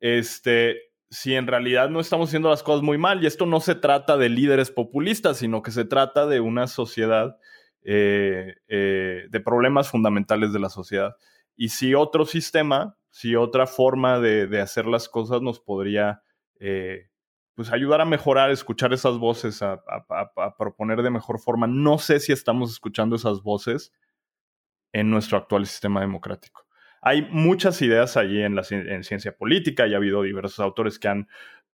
[0.02, 3.24] este, si en realidad no estamos haciendo las cosas muy mal.
[3.24, 7.38] Y esto no se trata de líderes populistas, sino que se trata de una sociedad,
[7.86, 11.16] eh, eh, de problemas fundamentales de la sociedad.
[11.56, 16.24] Y si otro sistema, si otra forma de, hacer las cosas nos podría...
[16.60, 17.10] Eh,
[17.60, 19.84] pues ayudar a mejorar, escuchar esas voces, a,
[20.58, 21.68] proponer de mejor forma.
[21.68, 23.92] No sé si estamos escuchando esas voces
[24.94, 26.66] en nuestro actual sistema democrático.
[27.02, 31.10] Hay muchas ideas allí en, la, en ciencia política y ha habido diversos autores que
[31.10, 31.28] han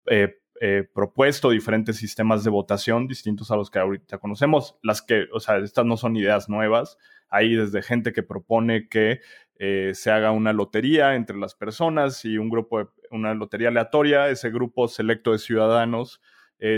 [0.08, 4.80] eh, eh, propuesto diferentes sistemas de votación distintos a los que ahorita conocemos.
[4.82, 6.98] Las que, o sea, estas no son ideas nuevas.
[7.30, 9.20] Hay desde gente que propone que
[9.58, 14.30] eh, se haga una lotería entre las personas y un grupo, de, una lotería aleatoria,
[14.30, 16.22] ese grupo selecto de ciudadanos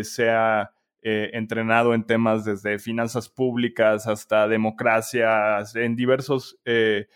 [0.01, 7.07] sea eh, entrenado en temas desde finanzas públicas hasta democracias, en diversas eh,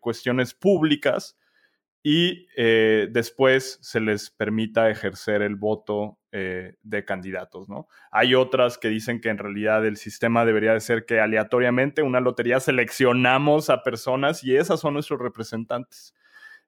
[0.00, 1.36] cuestiones públicas,
[2.02, 7.88] y después se les permita ejercer el voto de candidatos, ¿no?
[8.10, 12.20] Hay otras que dicen que en realidad el sistema debería de ser que aleatoriamente una
[12.20, 16.14] lotería seleccionamos a personas y esas son nuestros representantes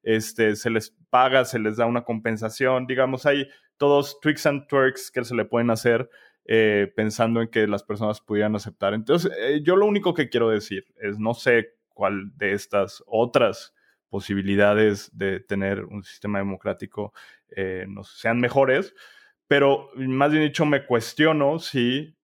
[0.02, 5.10] este, se les paga, se les da una compensación, digamos, hay todos tricks and twerks
[5.10, 6.08] que se le pueden hacer
[6.44, 8.94] eh, pensando en que las personas pudieran aceptar.
[8.94, 13.74] Entonces, eh, yo lo único que quiero decir es, no sé cuál de estas otras
[14.08, 17.12] posibilidades de tener un sistema democrático
[17.54, 18.94] eh, sean mejores,
[19.48, 22.14] pero más bien dicho, me cuestiono si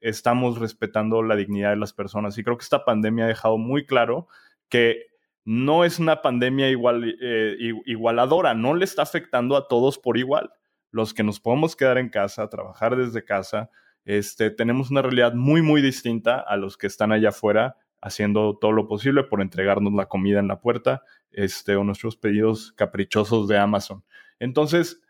[0.00, 2.36] estamos respetando la dignidad de las personas.
[2.38, 4.26] Y creo que esta pandemia ha dejado muy claro
[4.68, 5.06] que
[5.44, 10.52] no es una pandemia igual, eh, igualadora, no le está afectando a todos por igual.
[10.90, 13.70] Los que nos podemos quedar en casa, trabajar desde casa,
[14.04, 18.72] este, tenemos una realidad muy, muy distinta a los que están allá afuera haciendo todo
[18.72, 23.58] lo posible por entregarnos la comida en la puerta este, o nuestros pedidos caprichosos de
[23.58, 24.04] Amazon.
[24.38, 25.00] Entonces,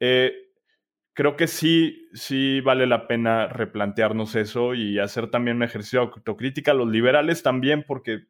[0.00, 0.43] eh,
[1.14, 6.06] creo que sí, sí vale la pena replantearnos eso y hacer también un ejercicio de
[6.06, 6.74] autocrítica.
[6.74, 8.26] Los liberales también, porque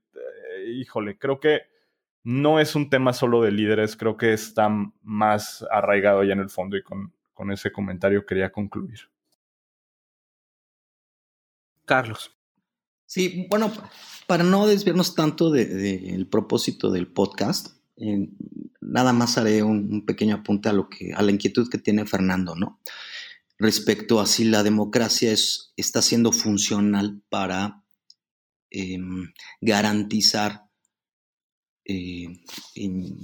[0.66, 1.62] híjole, creo que
[2.22, 4.68] no es un tema solo de líderes, creo que está
[5.03, 7.12] más arraigado ya en el fondo y con,
[7.53, 9.01] ese comentario quería concluir.
[11.85, 12.35] Carlos.
[13.05, 13.70] Sí, bueno,
[14.26, 17.76] para no desviarnos tanto del propósito del podcast,
[18.80, 22.55] nada más haré un, pequeño apunte a lo que, a la inquietud que tiene Fernando,
[22.55, 22.80] ¿no?
[23.59, 27.84] Respecto a si la democracia es, está siendo funcional para
[28.76, 30.68] Em, garantizar
[31.84, 32.26] eh,
[32.74, 33.20] en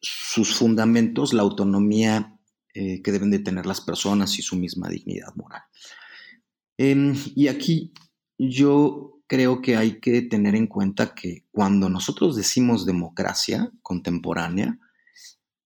[0.00, 2.38] sus fundamentos la autonomía
[2.74, 5.62] eh, que deben de tener las personas y su misma dignidad moral.
[6.78, 7.92] Em, y aquí
[8.38, 14.78] yo creo que hay que tener en cuenta que cuando nosotros decimos democracia contemporánea,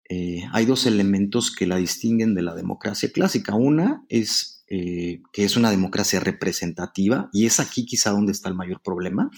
[0.09, 3.55] eh, hay dos elementos que la distinguen de la democracia clásica.
[3.55, 8.55] Una es eh, que es una democracia representativa, y es aquí quizá donde está el
[8.55, 9.31] mayor problema,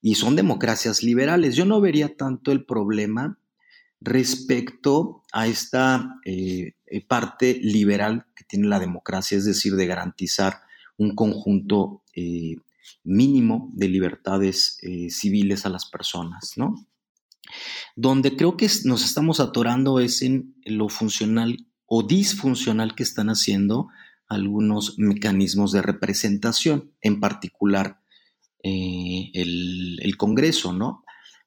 [0.00, 1.56] y son democracias liberales.
[1.56, 3.38] Yo no vería tanto el problema
[4.00, 6.74] respecto a esta eh,
[7.08, 10.60] parte liberal que tiene la democracia, es decir, de garantizar
[10.96, 12.02] un conjunto
[13.04, 14.78] mínimo de libertades
[15.10, 16.74] civiles a las personas, ¿no?
[17.96, 23.88] Donde creo que nos estamos atorando es en lo funcional o disfuncional que están haciendo
[24.28, 28.00] algunos mecanismos de representación, en particular
[28.62, 31.04] eh, el, Congreso, ¿no?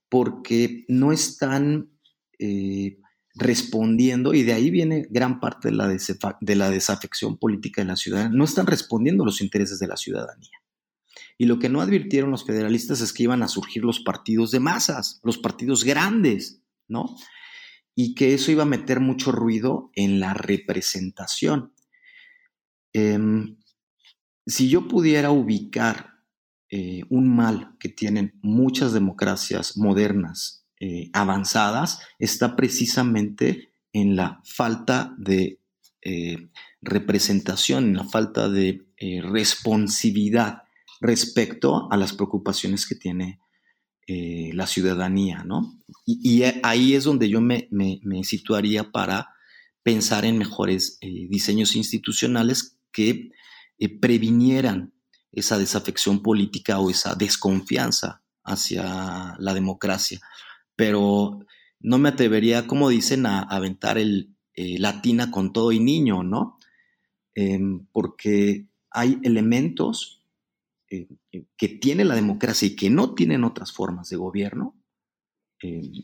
[0.10, 1.92] Porque no están
[2.39, 2.98] eh,
[3.36, 7.96] respondiendo, y de ahí viene gran parte de la, de la desafección política de la
[7.96, 10.52] ciudadanía, no están respondiendo a los intereses de la ciudadanía.
[11.42, 14.60] Y lo que no advirtieron los federalistas es que iban a surgir los partidos de
[14.60, 17.18] masas, los partidos grandes, ¿no?
[17.96, 21.74] Y que eso iba a meter mucho ruido en la representación.
[22.94, 23.58] Em,
[24.46, 26.12] si yo pudiera ubicar
[26.70, 35.16] eh, un mal que tienen muchas democracias modernas eh, avanzadas, está precisamente en la falta
[35.18, 35.60] de
[36.04, 36.52] eh,
[36.84, 38.86] representación, en la falta de
[39.24, 40.66] responsividad
[41.02, 43.39] respecto a las preocupaciones que tiene
[44.54, 45.80] la ciudadanía, ¿no?
[46.06, 49.30] Y, ahí es donde yo me, me situaría para
[49.84, 53.32] pensar en mejores diseños institucionales que
[53.82, 54.93] eh, previnieran
[55.32, 60.20] esa desafección política o esa desconfianza hacia la democracia.
[60.76, 61.39] Pero
[61.80, 66.58] no me atrevería, como dicen, a, aventar el eh, latina con todo y niño, ¿no?
[67.34, 70.20] Em, porque hay elementos
[70.92, 71.08] eh,
[71.58, 74.78] que tiene la democracia y que no tienen otras formas de gobierno,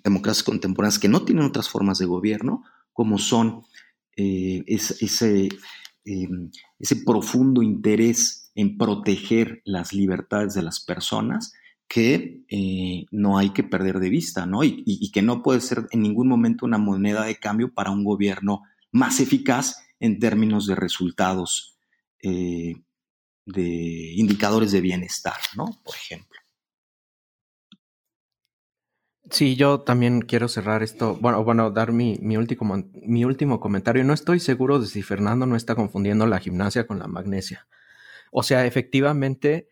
[0.03, 2.63] democracias contemporáneas que no tienen otras formas de gobierno,
[2.93, 3.63] como son
[4.15, 5.49] ese,
[6.05, 11.53] ese profundo interés en proteger las libertades de las personas
[11.87, 14.63] que eh, no hay que perder de vista, ¿no?
[14.63, 18.63] Y, que no puede ser en ningún momento una moneda de cambio para un gobierno
[18.91, 21.77] más eficaz en términos de resultados,
[22.21, 22.75] eh,
[23.47, 25.65] de indicadores de bienestar, ¿no?
[25.83, 26.37] Por ejemplo.
[29.29, 34.03] Sí, yo también quiero cerrar esto, bueno, bueno, dar mi, mi, último, mi último comentario.
[34.03, 37.67] No estoy seguro de si Fernando no está confundiendo la gimnasia con la magnesia.
[38.31, 39.69] O sea, efectivamente,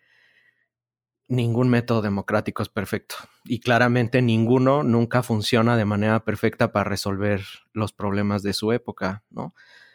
[1.28, 3.16] ningún método democrático es perfecto.
[3.46, 7.42] Y claramente ninguno nunca funciona de manera perfecta para resolver
[7.74, 9.54] los problemas de su época, ¿no?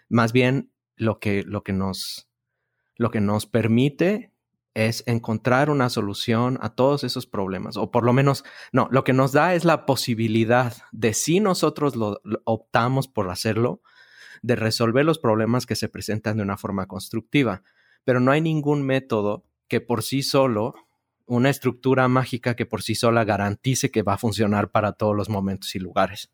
[0.09, 2.30] Más bien, lo que, lo que nos
[3.01, 4.30] lo que nos permite
[4.74, 9.14] es encontrar una solución a todos esos problemas, o por lo menos, no, lo que
[9.14, 13.80] nos da es la posibilidad de si nosotros lo, optamos por hacerlo,
[14.42, 17.62] de resolver los problemas que se presentan de una forma constructiva,
[18.05, 20.74] pero no hay ningún método que por sí solo,
[21.24, 25.30] una estructura mágica que por sí sola garantice que va a funcionar para todos los
[25.30, 26.30] momentos y lugares.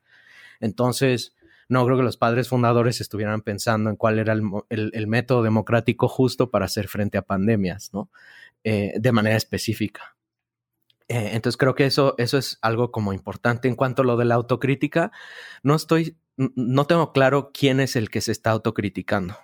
[0.58, 1.35] Entonces,
[1.68, 6.50] no creo que los padres fundadores estuvieran pensando en cuál era el, método democrático justo
[6.50, 8.10] para hacer frente a pandemias, ¿no?
[8.64, 10.16] Eh, de manera específica.
[11.08, 13.68] Eh, entonces creo que eso, eso es algo como importante.
[13.68, 15.12] En cuanto a lo de la autocrítica,
[15.62, 19.36] no estoy, no tengo claro quién es el que se está autocriticando.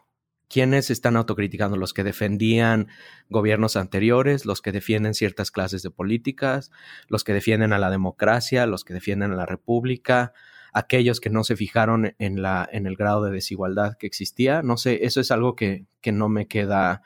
[0.48, 1.78] ¿Quiénes están autocriticando?
[1.78, 2.88] Los que defendían
[3.30, 6.70] gobiernos anteriores, los que defienden ciertas clases de políticas,
[7.08, 10.34] los que defienden a la democracia, los que defienden a la república,
[10.72, 14.62] aquellos que no se fijaron en, la, en el grado de desigualdad que existía.
[14.62, 17.02] No sé, eso es algo que, que no me queda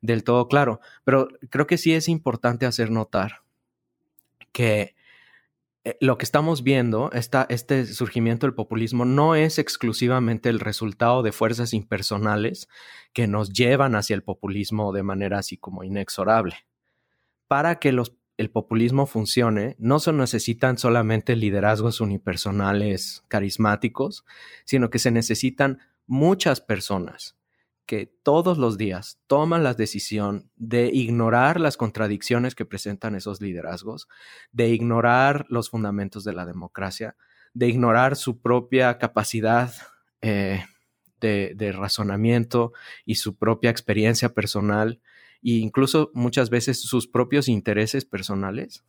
[0.00, 3.40] del todo claro, pero creo que sí es importante hacer notar
[4.52, 4.94] que
[5.84, 11.32] eh, lo que estamos viendo, este surgimiento del populismo, no es exclusivamente el resultado de
[11.32, 12.68] fuerzas impersonales
[13.12, 16.56] que nos llevan hacia el populismo de manera así como inexorable.
[17.48, 24.24] Para que los el populismo funcione, no se necesitan solamente liderazgos unipersonales carismáticos,
[24.64, 27.36] sino que se necesitan muchas personas
[27.86, 34.08] que todos los días toman la decisión de ignorar las contradicciones que presentan esos liderazgos,
[34.52, 37.16] de ignorar los fundamentos de la democracia,
[37.52, 39.72] de ignorar su propia capacidad
[40.22, 40.64] eh,
[41.20, 42.74] de razonamiento
[43.06, 45.00] y su propia experiencia personal
[45.44, 48.84] e incluso muchas veces sus propios intereses personales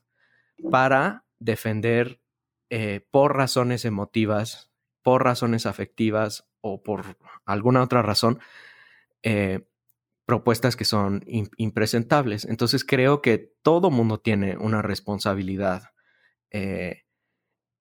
[0.71, 2.21] para defender
[2.69, 4.71] eh, por razones emotivas,
[5.03, 8.39] por razones afectivas o por alguna otra razón
[9.21, 9.67] eh,
[10.25, 11.23] propuestas que son
[11.57, 12.45] impresentables.
[12.45, 15.91] Entonces creo que todo mundo tiene una responsabilidad
[16.49, 17.03] eh,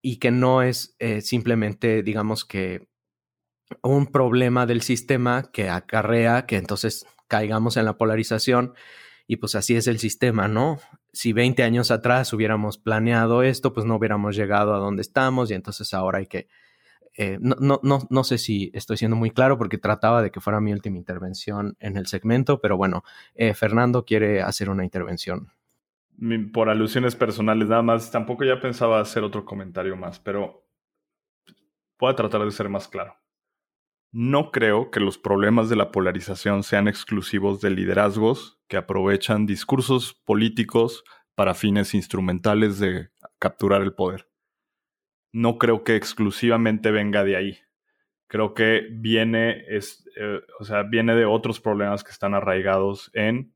[0.03, 2.87] y que no es simplemente, digamos que,
[3.83, 8.75] un problema del sistema que acarrea que entonces caigamos en la polarización
[9.27, 10.79] y pues así es el sistema, ¿no?
[11.13, 15.55] Si 20 años atrás hubiéramos planeado esto, pues no hubiéramos llegado a donde estamos y
[15.55, 16.49] entonces ahora hay que...
[17.17, 20.41] Eh, no, no, no, no, sé si estoy siendo muy claro porque trataba de que
[20.41, 23.05] fuera mi última intervención en el segmento, pero bueno,
[23.37, 25.53] eh, Fernando quiere hacer una intervención.
[26.53, 30.65] Por alusiones personales nada más, tampoco ya pensaba hacer otro comentario más, pero
[32.01, 33.17] voy a tratar de ser más claro.
[34.17, 40.15] No creo que los problemas de la polarización sean exclusivos de liderazgos que aprovechan discursos
[40.25, 41.03] políticos
[41.35, 43.09] para fines instrumentales de
[43.41, 44.29] capturar el poder.
[45.33, 47.59] No creo que exclusivamente venga de ahí.
[48.29, 49.81] Creo que viene, eh,
[50.61, 53.53] o sea, viene de otros problemas que están arraigados en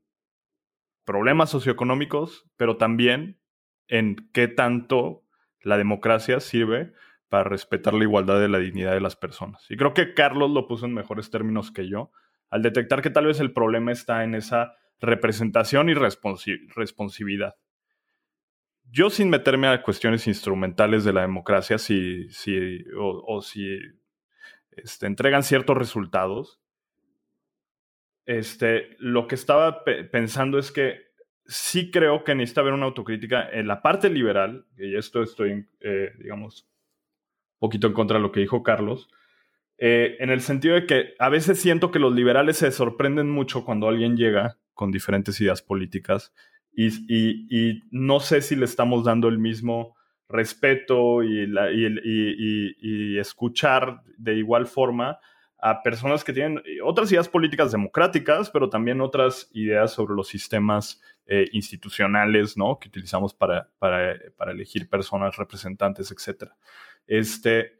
[1.05, 3.39] problemas socioeconómicos, pero también
[3.87, 5.23] en qué tanto
[5.61, 6.91] la democracia sirve
[7.29, 9.65] para respetar la igualdad de la dignidad de las personas.
[9.69, 12.11] Y creo que Carlos lo puso en mejores términos que yo,
[12.49, 17.55] al detectar que tal vez el problema está en esa representación y responsividad.
[18.91, 23.77] Yo sin meterme a cuestiones instrumentales de la democracia, si, si, o, si
[24.71, 26.59] este, entregan ciertos resultados,
[28.25, 31.09] este, lo que estaba pensando es que
[31.45, 36.11] sí creo que necesita haber una autocrítica en la parte liberal, y esto estoy, eh,
[36.17, 36.68] digamos,
[37.59, 39.09] poquito en contra de lo que dijo Carlos,
[39.77, 43.63] eh, en el sentido de que a veces siento que los liberales se sorprenden mucho
[43.63, 46.33] cuando alguien llega con diferentes ideas políticas
[46.73, 49.95] y, no sé si le estamos dando el mismo
[50.29, 51.49] respeto y,
[52.83, 55.19] y, escuchar de igual forma
[55.57, 61.01] a personas que tienen otras ideas políticas democráticas, pero también otras ideas sobre los sistemas
[61.25, 62.79] eh, institucionales, ¿no?
[62.79, 66.51] Que utilizamos para, para, para elegir personas, representantes, etc.
[67.09, 67.79] Este,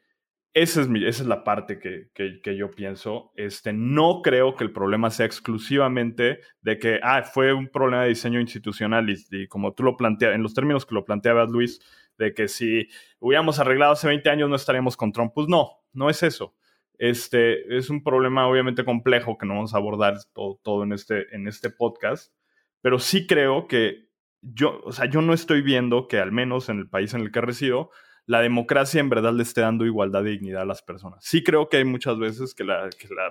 [0.56, 3.32] esa es, esa es la parte que, que, yo pienso.
[3.36, 8.10] Este, no creo que el problema sea exclusivamente de que, ah, fue un problema de
[8.10, 11.80] diseño institucional y, como tú lo planteas, en los términos que lo planteabas, Luis,
[12.18, 12.88] de que si
[13.20, 15.32] hubiéramos arreglado hace 20 años no estaríamos con Trump.
[15.36, 16.56] Pues no, no es eso.
[16.98, 21.34] Este, es un problema obviamente complejo que no vamos a abordar todo, todo en, este,
[21.36, 22.34] en este podcast,
[22.82, 24.10] pero sí creo que
[24.42, 27.32] yo, o sea, yo no estoy viendo que al menos en el país en el
[27.32, 27.92] que resido,
[28.30, 31.26] la democracia en verdad le esté dando igualdad y dignidad a las personas.
[31.26, 32.88] Sí creo que hay muchas veces que la,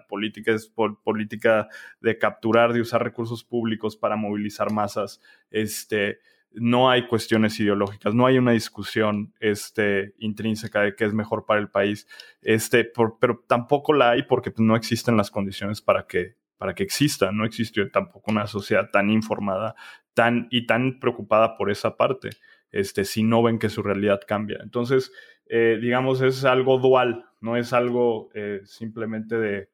[0.09, 0.73] política es
[1.05, 1.69] política
[2.01, 5.21] de capturar, de usar recursos públicos para movilizar masas,
[5.53, 6.19] este,
[6.51, 11.61] no hay cuestiones ideológicas, no hay una discusión este, intrínseca de qué es mejor para
[11.61, 12.09] el país,
[12.43, 12.85] este,
[13.21, 17.31] pero tampoco la hay porque pues, no existen las condiciones para que para que exista.
[17.31, 19.77] No existió tampoco una sociedad tan informada
[20.19, 22.31] tan, y tan preocupada por esa parte,
[22.71, 24.59] este, si no ven que su realidad cambia.
[24.63, 25.13] Entonces,
[25.47, 29.71] eh, digamos, es algo dual, no es algo eh, simplemente de,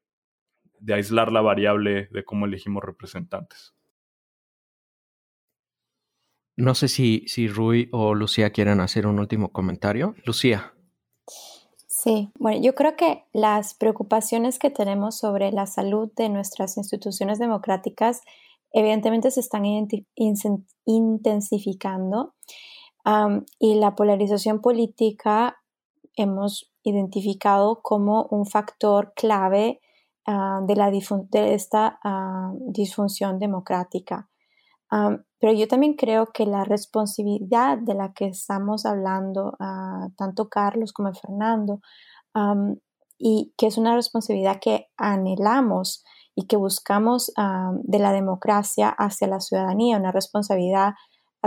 [0.78, 3.74] de aislar la variable de cómo elegimos representantes.
[6.56, 10.14] No sé si, si Rui o Lucía quieren hacer un último comentario.
[10.24, 10.72] Lucía.
[11.88, 17.38] Sí, bueno, yo creo que las preocupaciones que tenemos sobre la salud de nuestras instituciones
[17.38, 18.20] democráticas
[18.72, 19.64] evidentemente se están
[20.84, 22.34] intensificando
[23.58, 25.58] y la polarización política
[26.16, 29.80] hemos identificado como un factor clave
[30.26, 34.28] ah, de, la de esta ah, disfunción democrática.
[35.40, 40.92] pero yo también creo que la responsabilidad de la que estamos hablando, ah, tanto Carlos
[40.92, 41.80] como Fernando,
[43.18, 46.04] y que es una responsabilidad que anhelamos
[46.34, 47.32] y que buscamos
[47.82, 50.94] de la democracia hacia la ciudadanía, una responsabilidad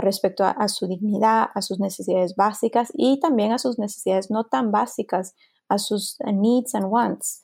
[0.00, 4.70] respecto a, su dignidad, a sus necesidades básicas y también a sus necesidades no tan
[4.70, 5.34] básicas,
[5.68, 7.42] a sus needs and wants.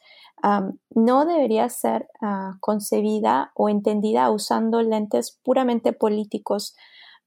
[0.95, 6.75] no debería ser ah, concebida o entendida usando lentes puramente políticos,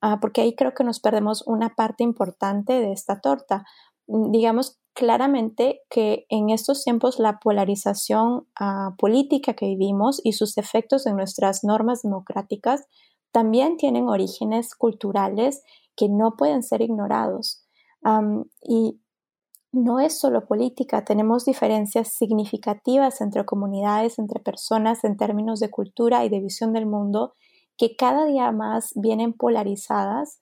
[0.01, 3.65] ah, porque ahí creo que nos perdemos una parte importante de esta torta.
[4.07, 10.57] Mm, digamos claramente que en estos tiempos la polarización ah, política que vivimos y sus
[10.57, 12.87] efectos en nuestras normas democráticas
[13.31, 15.63] también tienen orígenes culturales
[15.95, 17.63] que no pueden ser ignorados.
[18.61, 18.99] y
[19.73, 26.23] no es solo política, tenemos diferencias significativas entre comunidades, entre personas en términos de cultura
[26.23, 27.33] y de visión del mundo
[27.77, 30.41] que cada día más vienen polarizadas,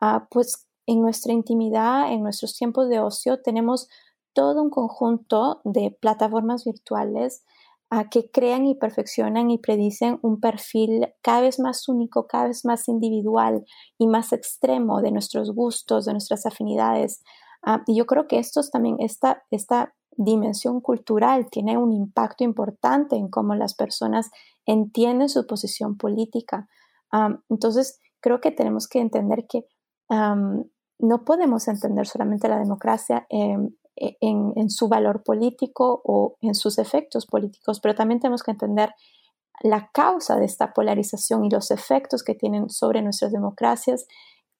[0.00, 3.88] ah, pues en nuestra intimidad, en nuestros tiempos de ocio, tenemos
[4.32, 7.44] todo un conjunto de plataformas virtuales
[7.90, 12.64] a que crean y perfeccionan y predicen un perfil cada vez más único, cada vez
[12.64, 13.64] más individual
[13.98, 17.22] y más extremo de nuestros gustos, de nuestras afinidades.
[17.64, 23.16] Ah, y yo creo que esto también, esta, esta dimensión cultural tiene un impacto importante
[23.16, 24.30] en cómo las personas
[24.64, 26.68] entienden su posición política.
[27.12, 29.66] Ah, entonces, creo que tenemos que entender que
[30.98, 33.56] no podemos entender solamente la democracia e,
[33.96, 38.94] en, su valor político o en sus efectos políticos, pero también tenemos que entender
[39.62, 44.06] la causa de esta polarización y los efectos que tienen sobre nuestras democracias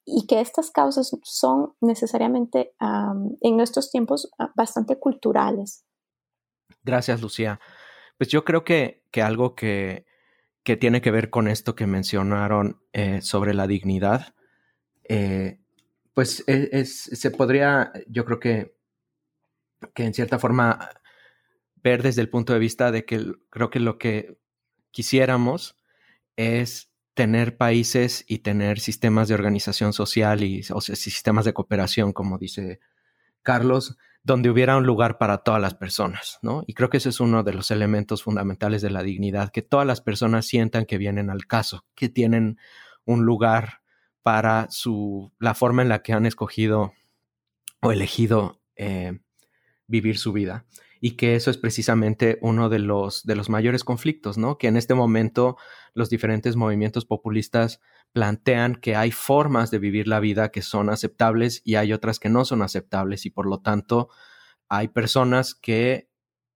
[0.05, 2.73] y que estas causas son necesariamente
[3.41, 5.85] en nuestros tiempos bastante culturales.
[6.83, 7.61] Gracias, Lucía.
[8.17, 10.07] Pues yo creo que, que algo que,
[10.63, 14.35] que, tiene que ver con esto que mencionaron eh, sobre la dignidad,
[15.09, 15.59] eh,
[16.15, 18.76] pues e, es, se podría, yo creo que
[19.95, 20.91] que en cierta forma
[21.83, 24.39] ver desde el punto de vista de que creo que lo que
[24.91, 25.77] quisiéramos
[26.37, 32.39] es tener países y tener sistemas de organización social y o sistemas de cooperación, como
[32.39, 32.81] dice
[33.43, 36.65] Carlos, donde hubiera un lugar para todas las personas, ¿no?
[36.67, 39.87] Y creo que ese es uno de los elementos fundamentales de la dignidad, que todas
[39.87, 42.59] las personas sientan que vienen al caso, que tienen
[43.05, 43.83] un lugar
[44.23, 46.93] para su la forma en la que han escogido
[47.81, 49.21] o elegido eh,
[49.87, 50.67] vivir su vida.
[51.01, 54.57] Y que eso es precisamente uno de los, de los mayores conflictos, ¿no?
[54.57, 55.57] Que en este momento
[55.95, 57.81] los diferentes movimientos populistas
[58.13, 62.31] plantean que hay formas de vivir la vida que son aceptables y hay otras que
[62.31, 64.09] no son aceptables y por lo tanto
[64.69, 66.09] hay personas que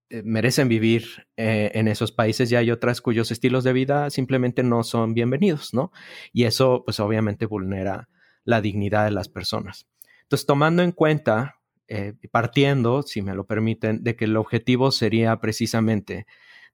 [0.09, 4.63] eh, merecen vivir eh, en esos países y hay otras cuyos estilos de vida simplemente
[4.63, 5.93] no son bienvenidos, ¿no?
[6.33, 8.09] Y eso pues obviamente vulnera
[8.45, 9.87] la dignidad de las personas.
[10.23, 11.60] Entonces, tomando en cuenta
[11.93, 16.25] eh, partiendo, si me lo permiten, de que el objetivo sería precisamente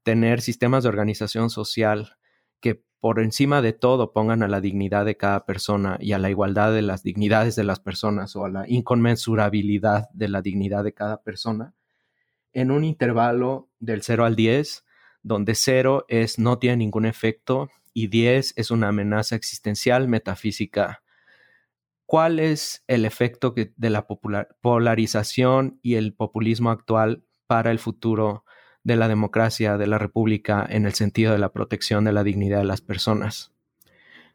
[0.02, 2.18] tener sistemas de organización social
[2.60, 6.28] que por encima de todo pongan a la dignidad de cada persona y a la
[6.28, 10.92] igualdad de las dignidades de las personas o a la inconmensurabilidad de la dignidad de
[10.92, 11.72] cada persona,
[12.52, 14.84] en un intervalo del 0 al 10,
[15.22, 21.02] donde 0 es no tiene ningún efecto y 10 es una amenaza existencial, metafísica
[22.06, 24.06] ¿Cuál es el efecto de la
[24.60, 28.44] polarización y el populismo actual para el futuro
[28.84, 32.58] de la democracia, de la república, en el sentido de la protección de la dignidad
[32.58, 33.52] de las personas?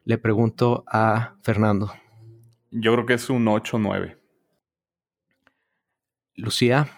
[0.04, 1.94] Le pregunto a Fernando.
[2.72, 4.18] Yo creo que es un 8-9.
[6.36, 6.90] Lucía.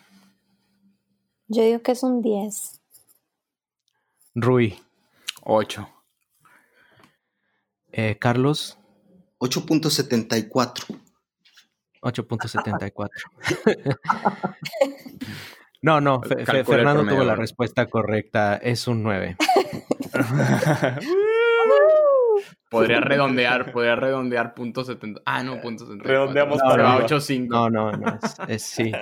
[1.48, 2.82] Yo digo que es un 10.
[4.36, 4.80] Rui.
[5.44, 5.88] 8.
[7.92, 8.80] Eh, Carlos.
[9.44, 11.00] 8.74.
[12.02, 13.10] 8.74.
[15.86, 18.56] No, no, Fernando tuvo la respuesta correcta.
[18.56, 19.36] Es un 9.
[22.70, 25.24] podría redondear, podría redondear punto 70.
[25.26, 26.08] Ah, no, punto 70.
[26.08, 27.48] Redondeamos para 8.5.
[27.50, 28.18] No, no, no,
[28.48, 28.94] es, sí.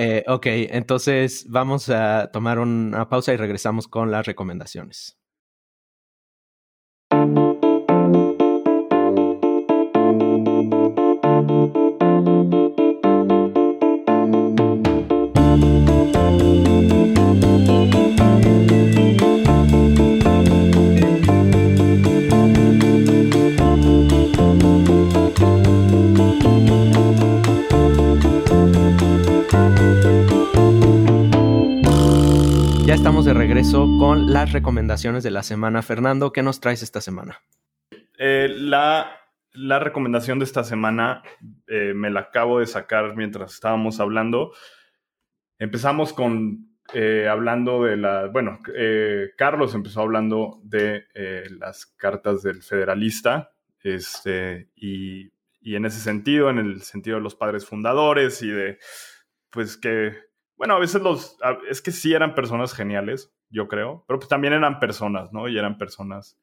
[0.00, 5.18] Eh, ok, entonces vamos a tomar una pausa y regresamos con las recomendaciones.
[33.58, 35.82] Regreso con las recomendaciones de la semana.
[35.82, 37.40] Fernando, ¿qué nos traes esta semana?
[38.16, 39.18] Eh, la,
[39.80, 41.24] recomendación de esta semana
[41.66, 44.52] eh, me la acabo de sacar mientras estábamos hablando.
[45.58, 48.60] Empezamos con eh, hablando de la, bueno,
[49.36, 51.06] Carlos empezó hablando de
[51.58, 53.50] las cartas del federalista,
[53.82, 58.78] este, y, y en ese sentido, en el sentido de los padres fundadores y de,
[59.50, 60.28] pues que
[60.58, 61.36] bueno, a veces los,
[61.70, 65.48] es que sí eran personas geniales, yo creo, pero pues también eran personas, ¿no?
[65.48, 66.38] Y eran personas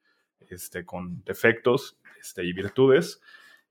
[0.49, 3.21] este, con defectos este, y virtudes.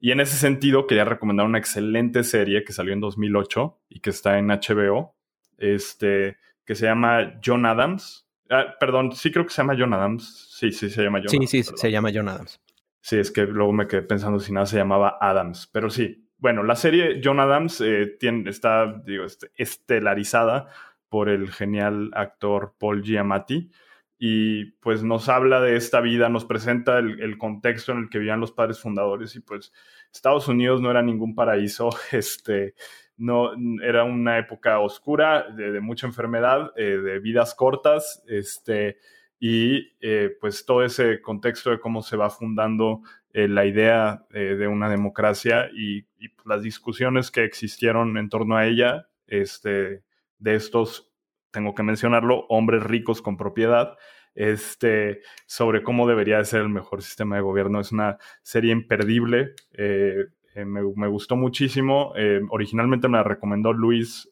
[0.00, 4.10] Y en ese sentido quería recomendar una excelente serie que salió en 2008 y que
[4.10, 5.14] está en HBO,
[5.58, 8.28] este, que se llama John Adams.
[8.50, 10.48] Ah, perdón, sí creo que se llama John Adams.
[10.50, 11.50] Sí, sí, se llama John sí, Adams.
[11.50, 12.60] Sí, sí, se llama John Adams.
[13.00, 16.62] Sí, es que luego me quedé pensando si nada se llamaba Adams, pero sí, bueno,
[16.62, 20.68] la serie John Adams eh, tiene, está digo, este, estelarizada
[21.14, 23.70] por el genial actor Paul Giamatti
[24.18, 28.40] y pues nos habla de esta vida, nos presenta el, contexto en el que vivían
[28.40, 29.72] los padres fundadores y pues
[30.12, 32.74] Estados Unidos no era ningún paraíso, este,
[33.16, 38.98] no, era una época oscura de, mucha enfermedad, eh, de vidas cortas, este,
[39.38, 44.66] y eh, pues todo ese contexto de cómo se va fundando eh, la idea de
[44.66, 50.02] una democracia y, pues, las discusiones que existieron en torno a ella, este,
[50.38, 51.12] de estos,
[51.50, 53.96] tengo que mencionarlo, hombres ricos con propiedad,
[54.34, 57.80] este, sobre cómo debería de ser el mejor sistema de gobierno.
[57.80, 60.26] Es una serie imperdible, eh,
[60.64, 62.12] me, gustó muchísimo.
[62.50, 64.30] originalmente me la recomendó Luis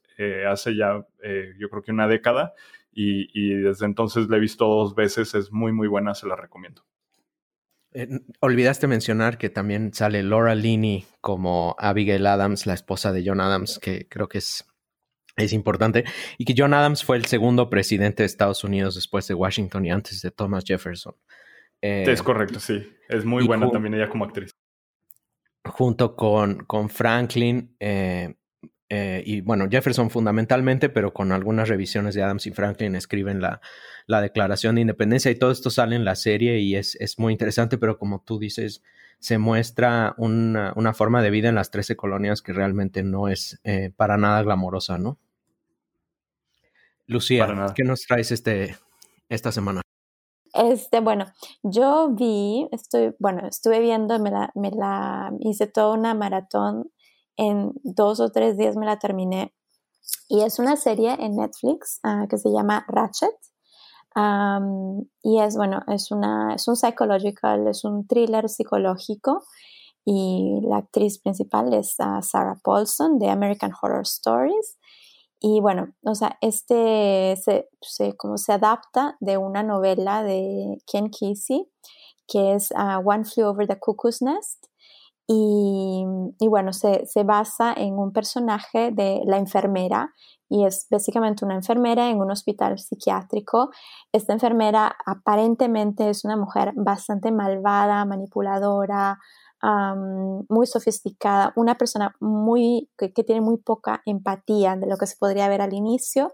[0.48, 1.04] hace ya,
[1.58, 2.52] yo creo que una década,
[2.92, 6.36] y, y desde entonces la he visto dos veces, es muy, muy buena, se la
[6.36, 6.84] recomiendo.
[7.94, 8.08] Eh,
[8.40, 13.78] olvidaste mencionar que también sale Laura Linney como Abigail Adams, la esposa de John Adams,
[13.78, 14.64] que creo que es,
[15.36, 16.04] es importante,
[16.38, 19.90] y que John Adams fue el segundo presidente de Estados Unidos después de Washington y
[19.90, 21.14] antes de Thomas Jefferson.
[21.80, 22.86] es eh, correcto, sí.
[23.08, 24.50] Es muy buena también ella como actriz.
[25.64, 28.34] Junto con, con Franklin, eh,
[28.94, 33.62] eh, y bueno, Jefferson fundamentalmente, pero con algunas revisiones de Adams y Franklin escriben la,
[34.06, 37.32] la Declaración de Independencia y todo esto sale en la serie y es, es muy
[37.32, 38.82] interesante, pero como tú dices,
[39.22, 43.60] se muestra una, una, forma de vida en las 13 colonias que realmente no es
[43.62, 45.16] eh, para nada glamorosa, ¿no?
[47.06, 48.76] Lucía, ¿qué nos traes este,
[49.28, 49.80] esta semana?
[50.54, 51.26] Este, bueno,
[51.62, 56.90] yo vi, estoy, bueno, estuve viendo, me la, me la hice toda una maratón
[57.36, 59.54] en dos o tres días me la terminé.
[60.28, 63.36] Y es una serie en Netflix ah, que se llama Ratchet.
[64.14, 69.42] Y es, bueno, es, una, es un psychological, es un thriller psicológico.
[70.04, 74.78] Y la actriz principal es ah, Sarah Paulson de American Horror Stories.
[75.40, 81.10] Y bueno, o sea, este se, se, como se adapta de una novela de Ken
[81.10, 81.68] Kesey,
[82.26, 84.66] que es ah, One Flew Over the Cuckoo's Nest.
[85.26, 86.04] Y,
[86.48, 90.12] bueno, se, basa en un personaje de la enfermera
[90.48, 93.70] y es básicamente una enfermera en un hospital psiquiátrico.
[94.12, 99.18] Esta enfermera aparentemente es una mujer bastante malvada, manipuladora,
[100.48, 105.48] muy sofisticada, una persona muy, que, tiene muy poca empatía de lo que se podría
[105.48, 106.32] ver al inicio.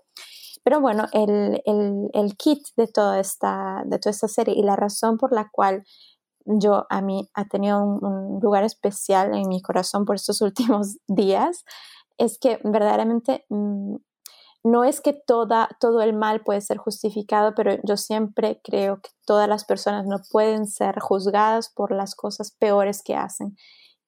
[0.65, 5.19] Pero bueno, el, el, kit de toda, esta, de toda esta serie y la razón
[5.19, 5.85] por la cual
[6.49, 11.65] yo a mí ha tenido un, lugar especial en mi corazón por estos últimos días,
[12.17, 13.97] es que verdaderamente mm,
[14.65, 19.11] no es que toda, todo el mal puede ser justificado, pero yo siempre creo que
[19.25, 23.57] todas las personas no pueden ser juzgadas por las cosas peores que hacen.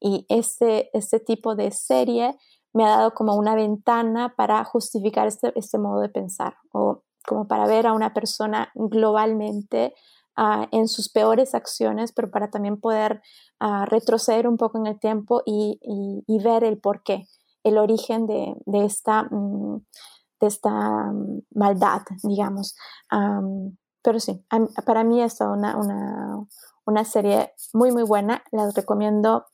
[0.00, 2.36] Y este, este tipo de serie
[2.72, 7.46] me ha dado como una ventana para justificar este, este modo de pensar o como
[7.46, 9.94] para ver a una persona globalmente
[10.42, 13.20] Ah, en sus peores acciones, pero para también poder
[13.58, 15.78] ah, retroceder un poco en el tiempo y,
[16.42, 17.26] ver el porqué,
[17.62, 19.82] el origen de, esta, mm,
[20.40, 22.74] mm, maldad, digamos.
[24.02, 24.42] pero sí,
[24.86, 26.46] para mí es una, una,
[26.86, 28.42] una, serie muy, muy buena.
[28.50, 29.44] La recomiendo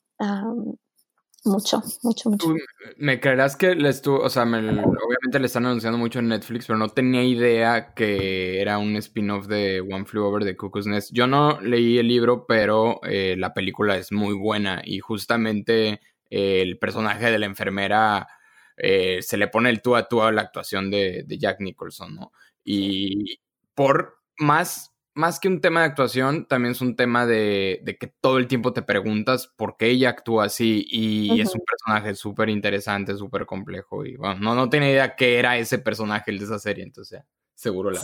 [1.46, 2.54] mucho, mucho, mucho.
[2.96, 6.78] Me creerás que le estuvo, o sea, obviamente le están anunciando mucho en Netflix, pero
[6.78, 11.10] no tenía idea que era un spin-off de One Flew Over the Cuckoo's Nest.
[11.12, 16.00] Yo no leí el libro, pero eh, la película es muy buena y justamente
[16.30, 18.28] eh, el personaje de la enfermera
[18.76, 22.14] eh, se le pone el tú a tú a la actuación de, de Jack Nicholson,
[22.14, 22.32] ¿no?
[22.64, 23.40] Y
[23.74, 28.36] por más más que un tema de actuación, también es un tema de, que todo
[28.36, 33.16] el tiempo te preguntas por qué ella actúa así y es un personaje súper interesante,
[33.16, 36.58] súper complejo y bueno, no, no tenía idea qué era ese personaje el de esa
[36.58, 37.22] serie, entonces
[37.54, 38.00] seguro la...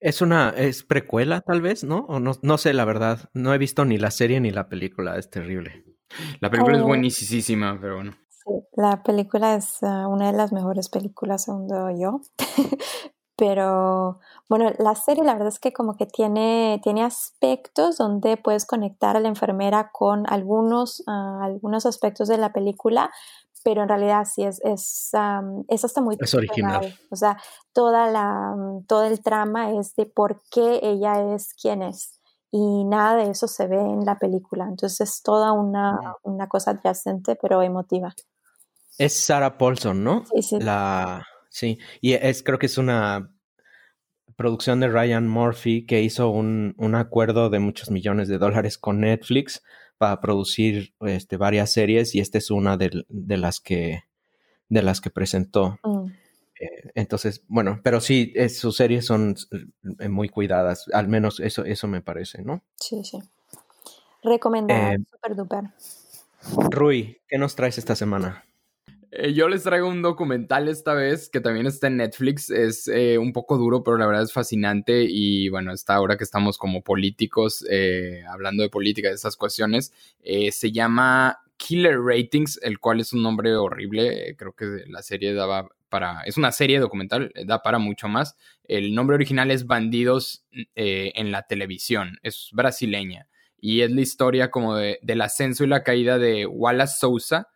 [0.00, 2.04] Es una, es precuela tal vez, ¿no?
[2.08, 5.16] O no, no sé, la verdad, no he visto ni la serie ni la película,
[5.16, 5.84] es terrible.
[6.40, 6.86] La película es oh.
[6.86, 8.12] buenísima, pero bueno.
[8.28, 11.68] Sí, la película es ah, una de las mejores películas, según
[11.98, 12.20] yo.
[13.38, 18.66] Pero bueno, la serie la verdad es que como que tiene, tiene aspectos donde puedes
[18.66, 23.12] conectar a la enfermera con algunos, ah, algunos aspectos de la película,
[23.62, 25.12] pero en realidad sí es, es,
[25.68, 26.16] es hasta muy...
[26.18, 26.98] Es original.
[27.12, 27.36] O sea,
[27.72, 28.56] toda la,
[28.88, 32.18] todo el trama es de por qué ella es quien es.
[32.50, 34.64] Y nada de eso se ve en la película.
[34.64, 38.12] Entonces es toda una, una cosa adyacente, pero emotiva.
[38.96, 40.24] Es Sarah Paulson, ¿no?
[40.34, 40.58] Sí, sí.
[40.58, 43.32] La Sí, y es, creo que es una
[44.36, 49.00] producción de Ryan Murphy que hizo un, un acuerdo de muchos millones de dólares con
[49.00, 49.62] Netflix
[49.98, 54.04] para producir este, varias series y esta es una de, las que
[54.68, 55.78] de las que presentó.
[55.82, 56.06] Mm.
[56.60, 59.34] Eh, entonces, bueno, pero sí, sus series son
[60.08, 62.62] muy cuidadas, al menos eso, eso me parece, ¿no?
[62.76, 63.18] Sí, sí.
[64.22, 65.64] Recomendada, eh, super duper.
[66.70, 68.44] Rui, ¿qué nos traes esta semana?
[69.10, 72.50] Eh, yo les traigo un documental esta vez que también está en Netflix.
[72.50, 75.06] Es eh, un poco duro, pero la verdad es fascinante.
[75.08, 79.92] Y bueno, está ahora que estamos como políticos, eh, hablando de política, de estas cuestiones,
[80.50, 84.34] se llama Killer Ratings, el cual es un nombre horrible.
[84.36, 86.22] creo que la serie daba para.
[86.22, 88.36] Es una serie documental, da para mucho más.
[88.64, 90.44] El nombre original es Bandidos
[90.74, 92.18] en la televisión.
[92.22, 93.26] Es brasileña.
[93.60, 97.48] Y es la historia como de, del ascenso y la caída de Wallace Sousa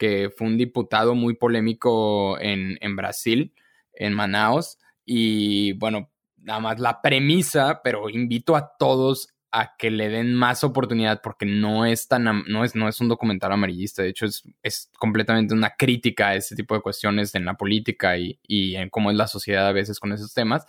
[0.00, 3.52] que fue un diputado muy polémico en, Brasil,
[3.92, 4.78] en Manaus.
[5.04, 10.64] Y bueno, nada más la premisa, pero invito a todos a que le den más
[10.64, 14.44] oportunidad porque no es tan no es, no es un documental amarillista, de hecho es,
[14.62, 19.10] es completamente una crítica a ese tipo de cuestiones en la política y, en cómo
[19.10, 20.64] es la sociedad a veces con esos temas.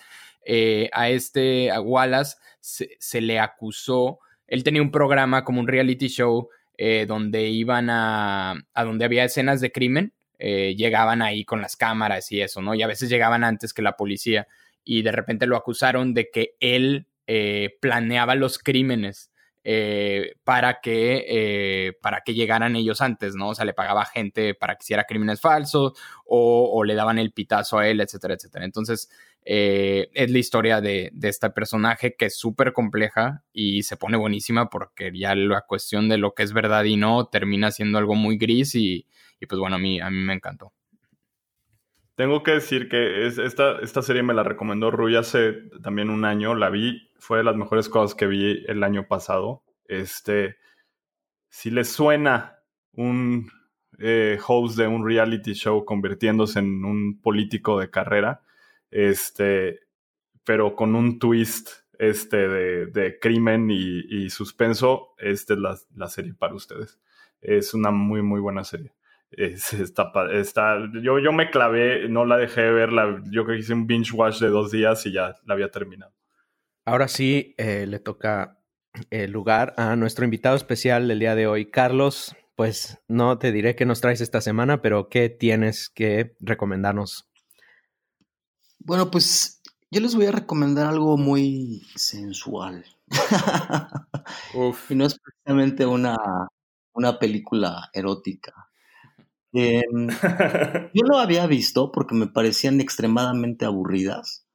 [0.45, 6.09] Eh, a este, a Wallace, se, le acusó, él tenía un programa como un reality
[6.09, 6.49] show
[6.83, 11.75] eh, donde iban a, a donde había escenas de crimen, eh, llegaban ahí con las
[11.75, 12.73] cámaras y eso, ¿no?
[12.73, 14.47] Y a veces llegaban antes que la policía
[14.83, 19.29] y de repente lo acusaron de que él eh, planeaba los crímenes
[20.43, 23.49] para, que, para que llegaran ellos antes, ¿no?
[23.49, 25.93] O sea, le pagaba gente para que hiciera crímenes falsos
[26.25, 28.65] o le daban el pitazo a él, etcétera, etcétera.
[28.65, 29.07] Entonces,
[29.43, 34.17] eh, es la historia de, de este personaje que es súper compleja y se pone
[34.17, 38.13] buenísima porque ya la cuestión de lo que es verdad y no termina siendo algo
[38.15, 39.07] muy gris y,
[39.47, 40.73] pues bueno, a mí, a mí me encantó.
[42.15, 46.23] Tengo que decir que es, esta, esta serie me la recomendó Rui hace también un
[46.23, 49.63] año, la vi, fue de las mejores cosas que vi el año pasado.
[49.87, 50.57] Este,
[51.49, 52.59] si le suena
[52.93, 53.49] un
[53.97, 58.43] eh, host de un reality show convirtiéndose en un político de carrera,
[58.91, 59.79] este,
[60.43, 65.59] pero con un twist este, de, crimen y, suspenso, esta es
[65.95, 66.99] la, serie para ustedes.
[67.41, 68.93] Es una muy, muy buena serie.
[69.31, 72.89] está, está, yo, yo me clavé, no la dejé de ver,
[73.31, 76.13] yo creo que hice un binge watch de dos días y ya la había terminado.
[76.85, 78.57] Ahora sí, eh, le toca
[79.09, 82.35] el lugar a nuestro invitado especial del día de hoy, Carlos.
[82.55, 87.30] Pues no te diré qué nos traes esta semana, pero ¿qué tienes que recomendarnos
[88.85, 92.85] bueno, pues yo les voy a recomendar algo muy sensual.
[94.89, 96.15] y no es precisamente una,
[96.93, 98.69] una película erótica.
[99.53, 100.07] Em,
[100.93, 104.45] yo lo había visto porque me parecían extremadamente aburridas,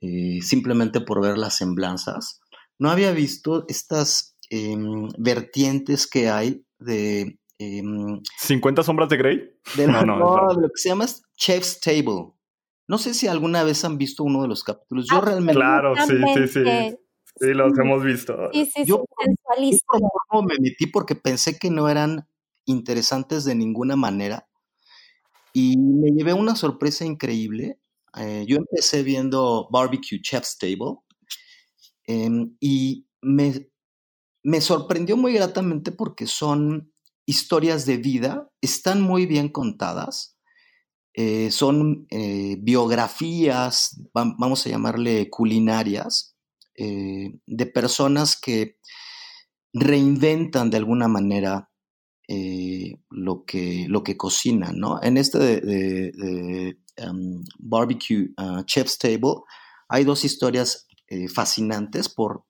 [0.00, 2.40] eh, simplemente por ver las semblanzas.
[2.78, 7.38] No había visto estas em, vertientes que hay de...
[7.58, 9.50] ¿50 em, sombras de Grey?
[9.76, 11.04] De, no, no, de lo que se llama
[11.36, 12.32] Chef's Table.
[12.90, 15.06] No sé si alguna vez han visto uno de los capítulos.
[15.08, 15.54] Yo ah, realmente.
[15.54, 16.96] Claro, sí, sí, sí.
[17.36, 18.36] Sí, los hemos visto.
[18.52, 19.04] Sí, sí, yo,
[20.32, 22.26] yo me metí porque pensé que no eran
[22.64, 24.48] interesantes de ninguna manera.
[25.52, 27.78] Y me llevé una sorpresa increíble.
[28.16, 30.96] eh, yo empecé viendo Barbecue Chef's Table
[32.08, 33.70] em, y me,
[34.42, 36.92] me sorprendió muy gratamente porque son
[37.24, 40.39] historias de vida, están muy bien contadas,
[41.12, 46.36] eh, son eh, biografías, vamos a llamarle culinarias,
[46.76, 48.78] eh, de personas que
[49.72, 51.68] reinventan de alguna manera
[53.10, 55.02] lo, que, lo que cocinan, ¿no?
[55.02, 59.42] En este de, em, Barbecue uh, Chef's Table
[59.88, 60.86] hay dos historias
[61.34, 62.44] fascinantes por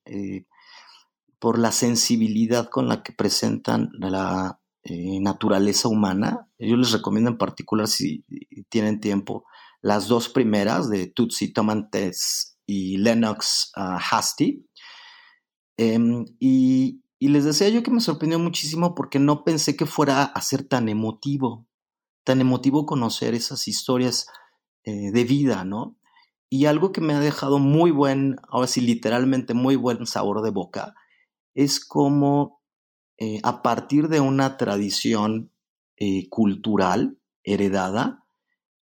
[1.40, 6.48] por la sensibilidad con la que presentan la eh, naturaleza humana.
[6.59, 8.24] Yo les recomiendo en particular, si
[8.69, 9.44] tienen tiempo,
[9.82, 14.66] las dos primeras de Tutsi Tomantes y Lennox uh, Hasty.
[15.77, 20.40] Em, y, les decía yo que me sorprendió muchísimo porque no pensé que fuera a
[20.40, 21.66] ser tan emotivo,
[22.24, 24.27] tan emotivo conocer esas historias
[24.85, 25.97] eh, de vida, ¿no?
[26.48, 30.51] Y algo que me ha dejado muy buen, ahora sí, literalmente muy buen sabor de
[30.51, 30.94] boca,
[31.55, 32.59] es como
[33.22, 35.52] eh, a partir de una tradición
[35.98, 38.24] eh, cultural heredada,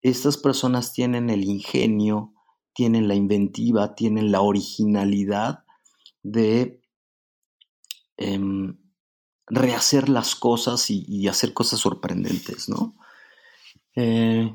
[0.01, 2.33] estas personas tienen el ingenio,
[2.73, 5.63] tienen la inventiva, tienen la originalidad
[6.23, 6.81] de
[8.17, 8.79] em,
[9.45, 12.95] rehacer las cosas y, hacer cosas sorprendentes, ¿no?
[13.95, 14.51] Eh,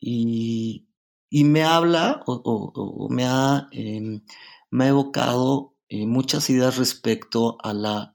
[0.00, 0.86] y,
[1.30, 4.22] me habla o, me, ha, em,
[4.70, 8.13] me ha evocado muchas ideas respecto a la,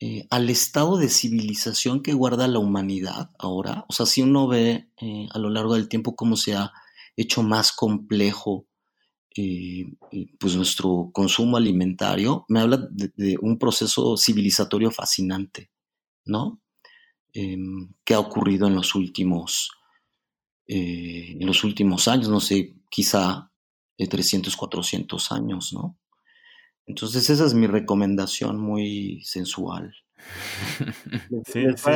[0.00, 3.84] eh, al estado de civilización que guarda la humanidad ahora.
[3.88, 6.72] O sea, si uno ve eh, a lo largo del tiempo cómo se ha
[7.16, 8.66] hecho más complejo
[10.40, 15.70] pues nuestro consumo alimentario, me habla de, un proceso civilizatorio fascinante,
[16.24, 16.60] ¿no?
[17.32, 19.70] Em, que ha ocurrido en los últimos,
[20.66, 23.52] en los últimos años, no sé, quizá
[23.96, 25.96] 300, 400 años, ¿no?
[26.88, 29.94] Entonces esa es mi recomendación muy sensual.
[31.46, 31.90] sí, sí.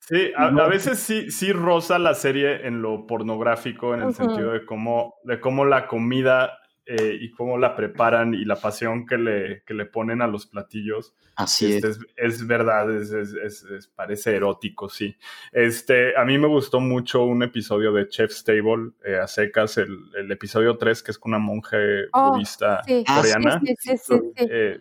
[0.00, 4.64] Sí, a, veces sí, sí roza la serie en lo pornográfico, en el sentido de
[4.64, 6.58] cómo, de cómo la comida
[6.90, 10.46] eh, y cómo la preparan y la pasión que le, que le ponen a los
[10.46, 11.14] platillos.
[11.36, 12.00] Así este, es.
[12.16, 12.46] es.
[12.46, 15.14] verdad, es, es, parece erótico, sí.
[15.52, 19.98] Este, a mí me gustó mucho un episodio de Chef's Table eh, a secas, el,
[20.16, 23.60] el, episodio 3, que es con una monje oh, budista ah, coreana.
[23.62, 24.78] Sí, sí, sí, eh,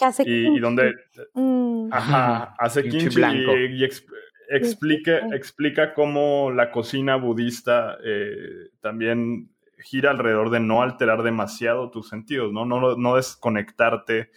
[0.00, 0.94] hace y, y, donde
[1.34, 1.92] mm.
[1.92, 3.54] ajá, hace kimchi, blanco.
[3.54, 3.86] y,
[4.48, 7.98] explica, explica cómo la cocina budista
[8.80, 9.51] también
[9.82, 14.30] gira alrededor de no alterar demasiado tus sentidos, no, no, no desconectarte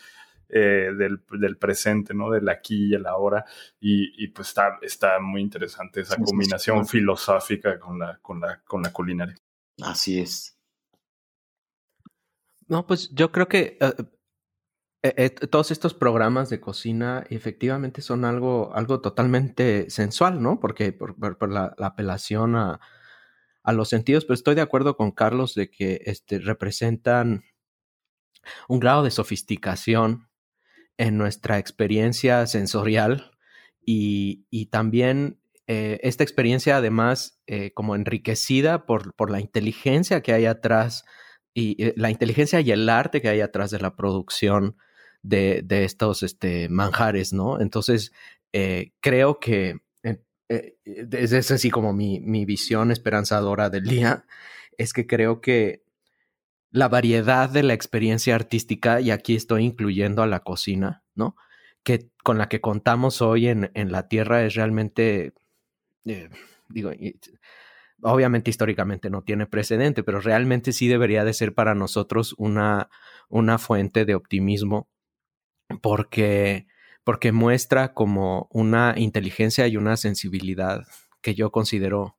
[0.47, 2.29] eh, del, presente, ¿no?
[2.29, 3.45] Del aquí y el ahora.
[3.79, 8.93] Y, pues está, está muy interesante esa combinación filosófica con la, con, la, con la
[8.93, 9.35] culinaria.
[9.81, 10.57] Así es.
[12.67, 13.77] No, pues yo creo que
[15.05, 20.59] eh, eh, todos estos programas de cocina efectivamente son algo, algo totalmente sensual, ¿no?
[20.59, 21.15] Porque por,
[21.51, 22.79] la, apelación a,
[23.65, 27.43] a los sentidos, pero estoy de acuerdo con Carlos de que este, representan
[28.67, 30.29] un grado de sofisticación
[30.97, 33.31] en nuestra experiencia sensorial
[33.83, 40.31] y, y también eh, esta experiencia además eh, como enriquecida por, por, la inteligencia que
[40.31, 41.05] hay atrás
[41.55, 44.77] y eh, la inteligencia y el arte que hay atrás de la producción
[45.23, 47.59] de, de estos este, manjares, ¿no?
[47.59, 48.11] Entonces,
[49.01, 49.81] creo que
[50.49, 54.25] eh, es, así como mi, mi visión esperanzadora del día,
[54.77, 55.83] es que creo que
[56.71, 61.35] la variedad de la experiencia artística, y aquí estoy incluyendo a la cocina, ¿no?
[61.83, 65.33] Que con la que contamos hoy en, en la Tierra es realmente,
[66.05, 66.29] eh,
[66.69, 66.91] digo,
[68.01, 72.89] obviamente históricamente no tiene precedente, pero realmente sí debería de ser para nosotros una,
[73.29, 74.89] una fuente de optimismo,
[75.81, 76.67] porque
[77.05, 80.85] porque muestra como una inteligencia y una sensibilidad
[81.21, 82.17] que yo considero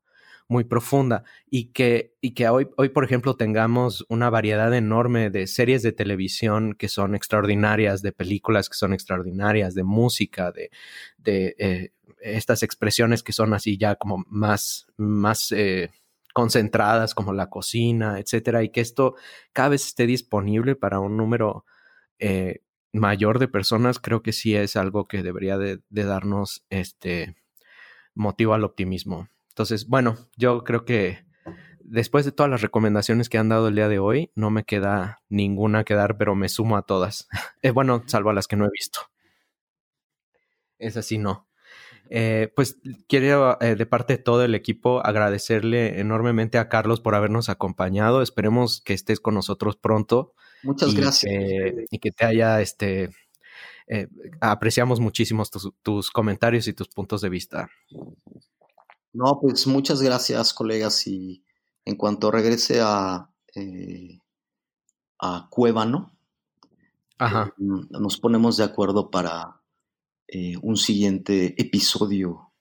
[0.48, 5.48] muy profunda y que, y que hoy, hoy, por ejemplo, tengamos una variedad enorme de
[5.48, 10.70] series de televisión que son extraordinarias, de películas que son extraordinarias, de música, de,
[11.18, 11.90] de eh,
[12.20, 15.90] estas expresiones que son así ya como más, más eh,
[16.32, 19.16] concentradas como la cocina, etcétera, y que esto
[19.52, 21.64] cada vez esté disponible para un número
[22.20, 22.60] eh,
[22.98, 27.36] mayor de personas, creo que sí es algo que debería de, darnos este
[28.14, 29.28] motivo al optimismo.
[29.50, 31.24] Entonces, bueno, yo creo que
[31.80, 35.22] después de todas las recomendaciones que han dado el día de hoy, no me queda
[35.28, 37.28] ninguna que dar, pero me sumo a todas.
[37.62, 39.00] es bueno, salvo a las que no he visto.
[40.78, 41.46] Es así, no.
[42.08, 42.78] Eh, pues
[43.08, 48.22] quiero eh, de parte de todo el equipo agradecerle enormemente a Carlos por habernos acompañado.
[48.22, 50.34] Esperemos que estés con nosotros pronto.
[50.66, 51.32] Muchas gracias.
[51.90, 53.10] y que te haya, este,
[53.86, 54.08] eh,
[54.40, 55.44] apreciamos muchísimo
[55.82, 57.70] tus, comentarios y tus puntos de vista.
[59.12, 61.06] No, pues muchas gracias, colegas.
[61.06, 61.42] Y
[61.84, 63.30] en cuanto regrese a,
[65.18, 66.12] a Cuébano,
[67.58, 69.60] nos ponemos de acuerdo para
[70.28, 72.52] eh, un siguiente episodio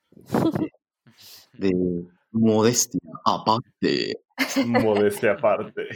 [1.54, 1.72] de,
[2.32, 4.22] Modestia Aparte.
[4.68, 5.88] Modestia Aparte.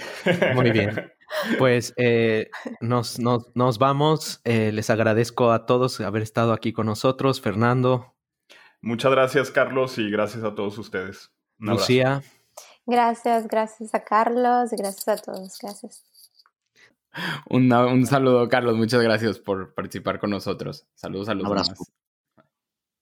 [0.56, 1.12] Muy bien.
[1.58, 2.50] Pues eh,
[2.82, 4.42] nos, nos, vamos.
[4.44, 7.42] Eh, les agradezco a todos haber estado aquí con nosotros.
[7.42, 8.16] Fernando.
[8.82, 11.32] Muchas gracias, Carlos, y gracias a todos ustedes.
[11.58, 12.24] Lucía.
[12.86, 15.60] Gracias, gracias a Carlos, gracias a todos.
[15.62, 16.04] Gracias.
[17.50, 18.76] un saludo, Carlos.
[18.76, 20.88] Muchas gracias por participar con nosotros.
[20.96, 21.74] Saludos, saludos.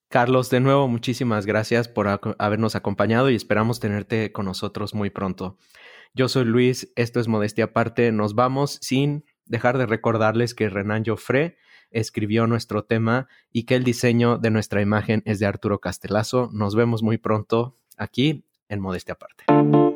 [0.09, 5.57] Carlos, de nuevo, muchísimas gracias por habernos acompañado y esperamos tenerte con nosotros muy pronto.
[6.18, 8.11] Yo soy Luis, esto es Modestia Aparte.
[8.11, 11.57] Nos vamos sin dejar de recordarles que Renan Joffre
[11.91, 16.49] escribió nuestro tema y que el diseño de nuestra imagen es de Arturo Castelazo.
[16.52, 19.86] Nos vemos muy pronto aquí en Modestia Aparte.